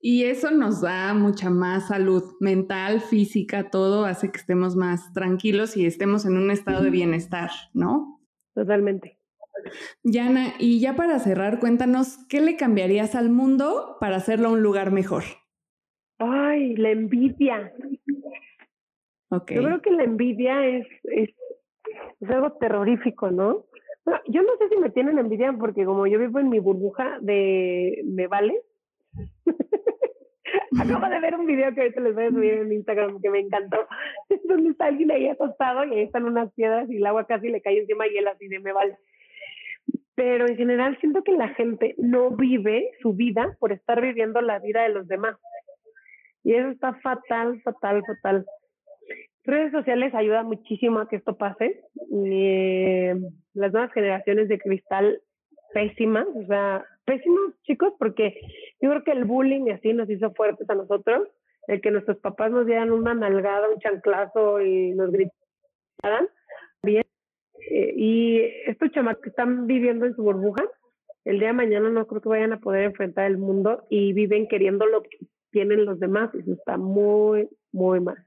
Y 0.00 0.24
eso 0.24 0.50
nos 0.50 0.82
da 0.82 1.14
mucha 1.14 1.48
más 1.48 1.88
salud 1.88 2.22
mental, 2.40 3.00
física, 3.00 3.70
todo 3.70 4.04
hace 4.04 4.30
que 4.30 4.36
estemos 4.36 4.76
más 4.76 5.14
tranquilos 5.14 5.78
y 5.78 5.86
estemos 5.86 6.26
en 6.26 6.36
un 6.36 6.50
estado 6.50 6.82
de 6.82 6.90
bienestar, 6.90 7.50
¿no? 7.72 8.20
Totalmente. 8.54 9.16
Yana, 10.02 10.54
y 10.58 10.80
ya 10.80 10.94
para 10.94 11.18
cerrar, 11.18 11.60
cuéntanos, 11.60 12.18
¿qué 12.28 12.40
le 12.40 12.56
cambiarías 12.56 13.14
al 13.14 13.30
mundo 13.30 13.96
para 14.00 14.16
hacerlo 14.16 14.52
un 14.52 14.62
lugar 14.62 14.90
mejor? 14.90 15.24
Ay, 16.18 16.76
la 16.76 16.90
envidia. 16.90 17.72
Okay. 19.30 19.56
Yo 19.56 19.64
creo 19.64 19.82
que 19.82 19.90
la 19.90 20.04
envidia 20.04 20.66
es, 20.66 20.86
es, 21.04 21.30
es 22.20 22.30
algo 22.30 22.52
terrorífico, 22.52 23.30
¿no? 23.30 23.66
yo 24.28 24.42
no 24.42 24.56
sé 24.58 24.68
si 24.68 24.76
me 24.76 24.90
tienen 24.90 25.18
envidia 25.18 25.52
porque 25.58 25.84
como 25.84 26.06
yo 26.06 26.18
vivo 26.18 26.38
en 26.38 26.50
mi 26.50 26.58
burbuja 26.58 27.18
de 27.20 28.02
me 28.04 28.26
vale. 28.26 28.60
Acabo 30.78 31.08
de 31.08 31.20
ver 31.20 31.34
un 31.36 31.46
video 31.46 31.72
que 31.74 31.80
ahorita 31.80 32.00
les 32.00 32.14
voy 32.14 32.24
a 32.24 32.30
subir 32.30 32.52
en 32.54 32.72
Instagram 32.72 33.20
que 33.20 33.30
me 33.30 33.40
encantó. 33.40 33.78
donde 34.44 34.70
está 34.70 34.86
alguien 34.86 35.10
ahí 35.10 35.28
acostado 35.28 35.84
y 35.84 35.94
ahí 35.94 36.02
están 36.02 36.24
unas 36.24 36.52
piedras 36.52 36.88
y 36.90 36.96
el 36.96 37.06
agua 37.06 37.26
casi 37.26 37.48
le 37.48 37.62
cae 37.62 37.78
encima 37.80 38.06
y 38.06 38.18
él 38.18 38.28
así 38.28 38.48
de 38.48 38.60
me 38.60 38.72
vale. 38.72 38.98
Pero 40.14 40.46
en 40.46 40.56
general 40.56 40.96
siento 41.00 41.22
que 41.22 41.32
la 41.32 41.48
gente 41.50 41.94
no 41.98 42.30
vive 42.30 42.92
su 43.00 43.14
vida 43.14 43.56
por 43.58 43.72
estar 43.72 44.00
viviendo 44.00 44.40
la 44.40 44.58
vida 44.60 44.82
de 44.82 44.90
los 44.90 45.08
demás. 45.08 45.36
Y 46.44 46.54
eso 46.54 46.68
está 46.68 46.94
fatal, 46.94 47.60
fatal, 47.62 48.02
fatal. 48.06 48.46
Redes 49.44 49.72
sociales 49.72 50.14
ayudan 50.14 50.46
muchísimo 50.46 51.00
a 51.00 51.08
que 51.08 51.16
esto 51.16 51.36
pase. 51.36 51.82
Eh, 52.26 53.14
las 53.54 53.72
nuevas 53.72 53.92
generaciones 53.92 54.48
de 54.48 54.58
cristal 54.58 55.20
pésimas, 55.72 56.26
o 56.34 56.46
sea, 56.46 56.84
pésimos 57.04 57.52
chicos, 57.64 57.92
porque 57.98 58.40
yo 58.80 58.90
creo 58.90 59.04
que 59.04 59.12
el 59.12 59.24
bullying 59.24 59.70
así 59.70 59.92
nos 59.92 60.08
hizo 60.08 60.32
fuertes 60.32 60.68
a 60.70 60.74
nosotros, 60.74 61.28
el 61.66 61.80
que 61.80 61.90
nuestros 61.90 62.18
papás 62.18 62.50
nos 62.52 62.66
dieran 62.66 62.92
una 62.92 63.14
nalgada, 63.14 63.68
un 63.68 63.80
chanclazo 63.80 64.60
y 64.60 64.92
nos 64.92 65.10
gritaran. 65.10 66.28
Eh, 67.70 67.94
y 67.96 68.40
estos 68.66 68.90
chamacos 68.92 69.22
que 69.22 69.30
están 69.30 69.66
viviendo 69.66 70.06
en 70.06 70.14
su 70.14 70.22
burbuja, 70.22 70.64
el 71.24 71.38
día 71.38 71.48
de 71.48 71.54
mañana 71.54 71.90
no 71.90 72.06
creo 72.06 72.20
que 72.20 72.28
vayan 72.28 72.52
a 72.52 72.60
poder 72.60 72.84
enfrentar 72.84 73.26
el 73.26 73.38
mundo 73.38 73.86
y 73.88 74.12
viven 74.12 74.46
queriendo 74.48 74.86
lo 74.86 75.02
que 75.02 75.18
tienen 75.50 75.84
los 75.84 76.00
demás, 76.00 76.30
y 76.34 76.40
eso 76.40 76.52
está 76.52 76.76
muy, 76.76 77.48
muy 77.72 78.00
mal. 78.00 78.26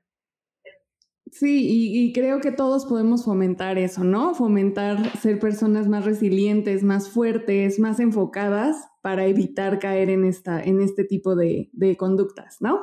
Sí, 1.31 1.67
y, 1.93 2.13
creo 2.13 2.39
que 2.39 2.51
todos 2.51 2.85
podemos 2.85 3.25
fomentar 3.25 3.77
eso, 3.77 4.03
¿no? 4.03 4.33
Fomentar 4.33 5.17
ser 5.17 5.39
personas 5.39 5.87
más 5.87 6.05
resilientes, 6.05 6.83
más 6.83 7.09
fuertes, 7.09 7.79
más 7.79 7.99
enfocadas 7.99 8.77
para 9.01 9.25
evitar 9.25 9.79
caer 9.79 10.09
en, 10.09 10.23
esta, 10.23 10.63
en 10.63 10.81
este 10.81 11.03
tipo 11.03 11.35
de, 11.35 11.69
conductas, 11.97 12.57
¿no? 12.61 12.79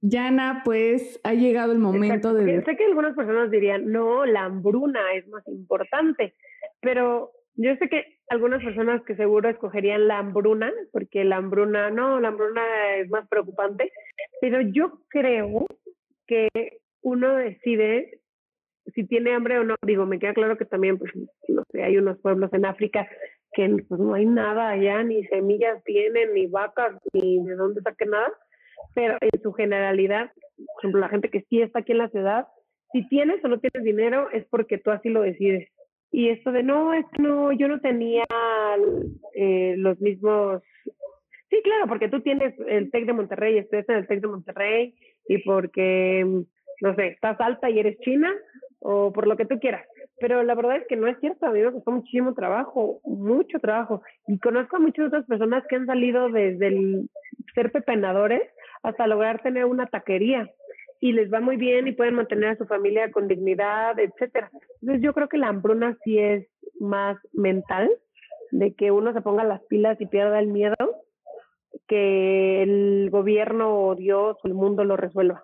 Yana, 0.00 0.62
pues 0.64 1.20
ha 1.24 1.34
llegado 1.34 1.72
el 1.72 1.78
momento 1.78 2.34
de... 2.34 2.62
Sé 2.62 2.76
que 2.76 2.84
algunas 2.84 3.16
personas 3.16 3.50
dirían, 3.50 3.90
no, 3.90 4.24
la 4.26 4.44
hambruna 4.44 5.14
es 5.14 5.26
más 5.28 5.46
importante, 5.48 6.34
pero 6.80 7.32
yo 7.54 7.74
sé 7.76 7.88
que 7.88 8.18
algunas 8.28 8.62
personas 8.62 9.02
que 9.02 9.16
seguro 9.16 9.48
escogerían 9.48 10.08
la 10.08 10.18
hambruna, 10.18 10.72
porque 10.92 11.24
la 11.24 11.36
hambruna, 11.36 11.90
no, 11.90 12.20
la 12.20 12.28
hambruna 12.28 12.62
es 12.96 13.10
más 13.10 13.28
preocupante, 13.28 13.92
pero 14.40 14.60
yo 14.60 15.00
creo 15.08 15.66
que 16.26 16.48
uno 17.02 17.34
decide 17.34 18.20
si 18.94 19.04
tiene 19.04 19.34
hambre 19.34 19.58
o 19.58 19.64
no. 19.64 19.74
Digo, 19.82 20.06
me 20.06 20.18
queda 20.18 20.34
claro 20.34 20.56
que 20.56 20.64
también, 20.64 20.98
pues, 20.98 21.12
no 21.48 21.62
sé, 21.70 21.82
hay 21.82 21.96
unos 21.98 22.18
pueblos 22.18 22.52
en 22.52 22.64
África 22.64 23.08
que 23.52 23.68
pues, 23.88 24.00
no 24.00 24.14
hay 24.14 24.26
nada 24.26 24.70
allá, 24.70 25.02
ni 25.02 25.24
semillas 25.26 25.82
tienen, 25.84 26.32
ni 26.34 26.46
vacas, 26.46 26.96
ni 27.12 27.44
de 27.44 27.54
dónde 27.54 27.82
saquen 27.82 28.10
nada. 28.10 28.32
Pero 28.94 29.16
en 29.20 29.42
su 29.42 29.52
generalidad, 29.52 30.32
por 30.56 30.80
ejemplo, 30.80 31.00
la 31.00 31.08
gente 31.08 31.30
que 31.30 31.42
sí 31.48 31.60
está 31.60 31.80
aquí 31.80 31.92
en 31.92 31.98
la 31.98 32.08
ciudad, 32.08 32.46
si 32.92 33.08
tienes 33.08 33.42
o 33.44 33.48
no 33.48 33.58
tienes 33.58 33.84
dinero 33.84 34.30
es 34.30 34.44
porque 34.46 34.78
tú 34.78 34.90
así 34.90 35.08
lo 35.08 35.22
decides. 35.22 35.68
Y 36.10 36.28
esto 36.28 36.52
de 36.52 36.62
no, 36.62 36.92
es 36.92 37.06
no, 37.18 37.52
yo 37.52 37.68
no 37.68 37.80
tenía 37.80 38.24
eh, 39.34 39.74
los 39.78 39.98
mismos. 40.00 40.62
Sí, 41.48 41.60
claro, 41.64 41.86
porque 41.88 42.08
tú 42.08 42.20
tienes 42.20 42.54
el 42.68 42.90
TEC 42.90 43.06
de 43.06 43.12
Monterrey, 43.14 43.58
estudias 43.58 43.88
en 43.88 43.96
el 43.96 44.06
TEC 44.06 44.20
de 44.20 44.28
Monterrey 44.28 44.94
y 45.26 45.38
porque 45.38 46.44
no 46.82 46.94
sé, 46.96 47.06
estás 47.08 47.40
alta 47.40 47.70
y 47.70 47.78
eres 47.78 47.98
china 48.00 48.30
o 48.80 49.12
por 49.12 49.26
lo 49.26 49.36
que 49.36 49.46
tú 49.46 49.58
quieras. 49.58 49.86
Pero 50.18 50.42
la 50.42 50.54
verdad 50.54 50.76
es 50.76 50.86
que 50.86 50.96
no 50.96 51.06
es 51.06 51.18
cierto, 51.20 51.46
a 51.46 51.50
mí 51.50 51.60
me 51.60 51.72
costó 51.72 51.92
muchísimo 51.92 52.34
trabajo, 52.34 53.00
mucho 53.04 53.58
trabajo. 53.60 54.02
Y 54.26 54.38
conozco 54.38 54.76
a 54.76 54.80
muchas 54.80 55.06
otras 55.06 55.24
personas 55.26 55.64
que 55.68 55.76
han 55.76 55.86
salido 55.86 56.28
desde 56.28 56.66
el 56.66 57.08
ser 57.54 57.72
pepenadores 57.72 58.42
hasta 58.82 59.06
lograr 59.06 59.42
tener 59.42 59.64
una 59.64 59.86
taquería 59.86 60.50
y 61.00 61.12
les 61.12 61.32
va 61.32 61.40
muy 61.40 61.56
bien 61.56 61.88
y 61.88 61.92
pueden 61.92 62.14
mantener 62.14 62.50
a 62.50 62.56
su 62.56 62.66
familia 62.66 63.10
con 63.10 63.26
dignidad, 63.26 63.98
etcétera. 63.98 64.50
Entonces 64.80 65.02
yo 65.02 65.12
creo 65.12 65.28
que 65.28 65.38
la 65.38 65.48
hambruna 65.48 65.96
sí 66.04 66.18
es 66.18 66.46
más 66.78 67.18
mental, 67.32 67.90
de 68.52 68.74
que 68.74 68.90
uno 68.90 69.12
se 69.12 69.20
ponga 69.20 69.44
las 69.44 69.62
pilas 69.62 70.00
y 70.00 70.06
pierda 70.06 70.38
el 70.38 70.46
miedo, 70.46 70.76
que 71.88 72.62
el 72.62 73.08
gobierno 73.10 73.86
o 73.86 73.94
Dios 73.96 74.36
o 74.42 74.46
el 74.46 74.54
mundo 74.54 74.84
lo 74.84 74.96
resuelva. 74.96 75.42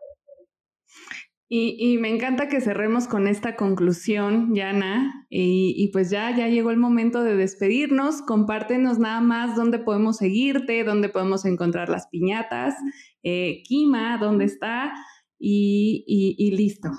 Y, 1.51 1.97
me 1.97 2.11
encanta 2.11 2.49
que 2.49 2.61
cerremos 2.61 3.09
con 3.09 3.27
esta 3.27 3.57
conclusión, 3.57 4.55
Yana. 4.55 5.27
Y, 5.31 5.89
pues 5.95 6.11
ya, 6.11 6.37
ya 6.37 6.47
llegó 6.49 6.71
el 6.71 6.77
momento 6.77 7.23
de 7.23 7.37
despedirnos. 7.37 8.21
Compártenos 8.21 8.99
nada 8.99 9.23
más 9.23 9.57
dónde 9.57 9.79
podemos 9.79 10.19
seguirte, 10.19 10.85
dónde 10.85 11.09
podemos 11.09 11.47
encontrar 11.47 11.89
las 11.89 12.07
piñatas, 12.09 12.75
eh, 13.23 13.63
Kima, 13.65 14.19
dónde 14.19 14.45
está 14.45 14.93
y, 15.39 16.51
listo. 16.55 16.91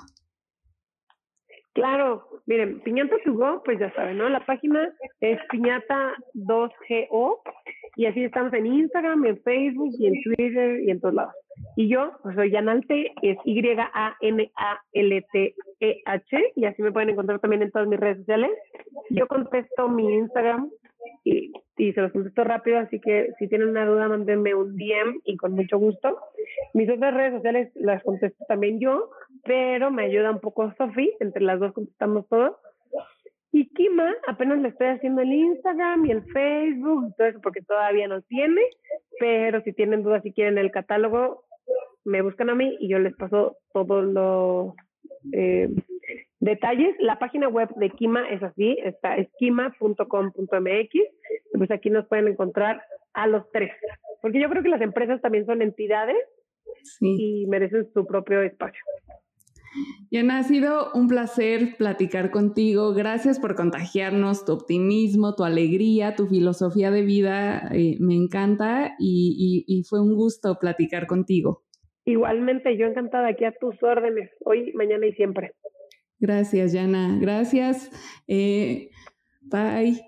Claro, 1.72 2.26
miren, 2.46 2.80
Piñata 2.80 3.16
Go, 3.26 3.62
pues 3.64 3.78
ya 3.78 3.92
saben, 3.94 4.18
¿no? 4.18 4.28
La 4.28 4.44
página 4.44 4.92
es 5.20 5.38
piñata2go 5.52 7.40
y 7.96 8.06
así 8.06 8.24
estamos 8.24 8.52
en 8.54 8.66
Instagram, 8.66 9.24
en 9.24 9.40
Facebook 9.42 9.94
y 9.98 10.06
en 10.08 10.20
Twitter 10.22 10.80
y 10.80 10.90
en 10.90 11.00
todos 11.00 11.14
lados. 11.14 11.34
Y 11.76 11.88
yo, 11.88 12.12
pues 12.22 12.34
soy 12.34 12.50
Yanalte, 12.50 13.12
es 13.22 13.38
Y-A-N-A-L-T-E-H, 13.44 14.12
y 16.56 16.64
así 16.64 16.82
me 16.82 16.90
pueden 16.92 17.10
encontrar 17.10 17.38
también 17.38 17.62
en 17.62 17.70
todas 17.70 17.86
mis 17.86 18.00
redes 18.00 18.18
sociales. 18.18 18.50
Yo 19.10 19.28
contesto 19.28 19.88
mi 19.88 20.12
Instagram 20.14 20.70
y, 21.24 21.52
y, 21.80 21.92
se 21.92 22.00
los 22.00 22.12
contesto 22.12 22.44
rápido, 22.44 22.78
así 22.78 23.00
que 23.00 23.32
si 23.38 23.48
tienen 23.48 23.68
una 23.68 23.86
duda, 23.86 24.08
mándenme 24.08 24.54
un 24.54 24.76
DM 24.76 25.20
y 25.24 25.36
con 25.36 25.52
mucho 25.52 25.78
gusto. 25.78 26.18
Mis 26.74 26.90
otras 26.90 27.14
redes 27.14 27.34
sociales 27.34 27.72
las 27.74 28.02
contesto 28.02 28.44
también 28.46 28.80
yo, 28.80 29.10
pero 29.44 29.90
me 29.90 30.04
ayuda 30.04 30.30
un 30.30 30.40
poco 30.40 30.72
Sofi, 30.76 31.12
entre 31.20 31.42
las 31.42 31.58
dos 31.58 31.72
contestamos 31.72 32.28
todo. 32.28 32.58
Y 33.52 33.68
Kima, 33.70 34.14
apenas 34.28 34.60
le 34.60 34.68
estoy 34.68 34.88
haciendo 34.88 35.22
el 35.22 35.32
Instagram 35.32 36.06
y 36.06 36.12
el 36.12 36.22
Facebook 36.32 37.08
y 37.08 37.16
todo 37.16 37.26
eso 37.26 37.40
porque 37.42 37.62
todavía 37.62 38.06
no 38.06 38.22
tiene, 38.22 38.62
pero 39.18 39.60
si 39.62 39.72
tienen 39.72 40.02
dudas, 40.02 40.22
si 40.22 40.32
quieren 40.32 40.58
el 40.58 40.70
catálogo, 40.70 41.44
me 42.04 42.22
buscan 42.22 42.50
a 42.50 42.54
mí 42.54 42.76
y 42.78 42.88
yo 42.88 42.98
les 42.98 43.14
paso 43.16 43.56
todos 43.72 44.04
los 44.04 44.74
eh, 45.32 45.68
detalles. 46.40 46.96
La 46.98 47.18
página 47.18 47.48
web 47.48 47.68
de 47.76 47.90
Kima 47.90 48.28
es 48.28 48.42
así, 48.42 48.76
está 48.84 49.16
esquima.com.mx. 49.16 50.90
Pues 51.56 51.70
aquí 51.70 51.90
nos 51.90 52.06
pueden 52.08 52.28
encontrar 52.28 52.82
a 53.12 53.26
los 53.26 53.50
tres, 53.52 53.72
porque 54.22 54.40
yo 54.40 54.48
creo 54.48 54.62
que 54.62 54.68
las 54.68 54.80
empresas 54.80 55.20
también 55.20 55.46
son 55.46 55.62
entidades 55.62 56.16
y 57.00 57.46
merecen 57.46 57.88
su 57.92 58.06
propio 58.06 58.40
espacio. 58.42 58.82
Yana, 60.10 60.38
ha 60.38 60.42
sido 60.42 60.90
un 60.94 61.06
placer 61.06 61.76
platicar 61.78 62.32
contigo. 62.32 62.92
Gracias 62.92 63.38
por 63.38 63.54
contagiarnos 63.54 64.44
tu 64.44 64.52
optimismo, 64.52 65.36
tu 65.36 65.44
alegría, 65.44 66.16
tu 66.16 66.26
filosofía 66.26 66.90
de 66.90 67.02
vida. 67.02 67.68
Eh, 67.72 67.96
me 68.00 68.14
encanta 68.14 68.96
y, 68.98 69.84
fue 69.88 70.00
un 70.00 70.16
gusto 70.16 70.56
platicar 70.60 71.06
contigo. 71.06 71.62
Igualmente, 72.04 72.76
yo 72.76 72.86
encantada 72.86 73.28
aquí 73.28 73.44
a 73.44 73.52
tus 73.52 73.80
órdenes, 73.82 74.30
hoy, 74.44 74.72
mañana 74.72 75.06
y 75.06 75.12
siempre. 75.12 75.52
Gracias, 76.20 76.72
Yana. 76.72 77.18
Gracias. 77.18 77.90
Eh, 78.28 78.90
bye. 79.40 80.00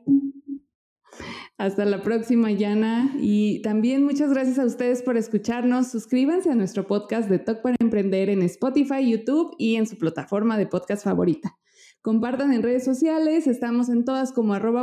Hasta 1.57 1.85
la 1.85 2.03
próxima, 2.03 2.51
Yana. 2.51 3.14
Y 3.18 3.62
también 3.62 4.05
muchas 4.05 4.31
gracias 4.31 4.58
a 4.58 4.67
ustedes 4.67 5.02
por 5.02 5.17
escucharnos. 5.17 5.90
Suscríbanse 5.90 6.50
a 6.50 6.54
nuestro 6.54 6.87
podcast 6.87 7.31
de 7.31 7.38
Talk 7.38 7.63
para 7.63 7.77
Emprender 7.81 8.29
en 8.29 8.42
Spotify, 8.42 9.10
YouTube 9.10 9.54
y 9.58 9.77
en 9.77 9.87
su 9.87 9.96
plataforma 9.96 10.58
de 10.58 10.67
podcast 10.67 11.04
favorita. 11.04 11.56
Compartan 12.03 12.53
en 12.53 12.65
redes 12.65 12.85
sociales, 12.85 13.46
estamos 13.46 13.88
en 13.88 14.05
todas 14.05 14.33
como 14.33 14.55
arroba 14.55 14.83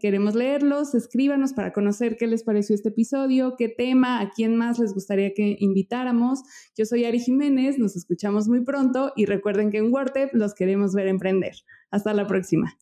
queremos 0.00 0.34
leerlos, 0.34 0.92
escríbanos 0.92 1.52
para 1.52 1.72
conocer 1.72 2.16
qué 2.16 2.26
les 2.26 2.42
pareció 2.42 2.74
este 2.74 2.88
episodio, 2.88 3.54
qué 3.56 3.68
tema, 3.68 4.20
a 4.20 4.30
quién 4.30 4.56
más 4.56 4.80
les 4.80 4.92
gustaría 4.92 5.32
que 5.34 5.56
invitáramos. 5.60 6.40
Yo 6.76 6.84
soy 6.84 7.04
Ari 7.04 7.20
Jiménez, 7.20 7.78
nos 7.78 7.94
escuchamos 7.94 8.48
muy 8.48 8.64
pronto 8.64 9.12
y 9.14 9.26
recuerden 9.26 9.70
que 9.70 9.78
en 9.78 9.92
WordTap 9.92 10.34
los 10.34 10.52
queremos 10.52 10.94
ver 10.94 11.06
emprender. 11.06 11.54
Hasta 11.92 12.12
la 12.12 12.26
próxima. 12.26 12.76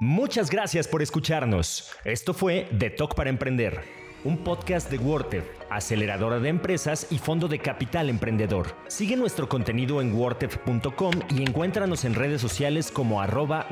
Muchas 0.00 0.50
gracias 0.50 0.88
por 0.88 1.02
escucharnos. 1.02 1.88
Esto 2.04 2.34
fue 2.34 2.66
The 2.76 2.90
Talk 2.90 3.14
para 3.14 3.30
Emprender, 3.30 3.78
un 4.24 4.38
podcast 4.38 4.90
de 4.90 4.98
WordTech, 4.98 5.44
aceleradora 5.70 6.38
de 6.38 6.48
empresas 6.48 7.06
y 7.10 7.18
fondo 7.18 7.48
de 7.48 7.58
capital 7.58 8.08
emprendedor. 8.08 8.68
Sigue 8.88 9.16
nuestro 9.16 9.48
contenido 9.48 10.00
en 10.00 10.14
wordtech.com 10.14 11.12
y 11.30 11.42
encuéntranos 11.42 12.04
en 12.04 12.14
redes 12.14 12.40
sociales 12.40 12.90
como 12.90 13.20
arroba 13.20 13.66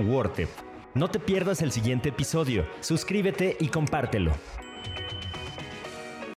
No 0.95 1.09
te 1.09 1.21
pierdas 1.21 1.63
el 1.63 1.73
siguiente 1.73 2.09
episodio, 2.09 2.67
suscríbete 2.81 3.57
y 3.61 3.69
compártelo. 3.69 4.33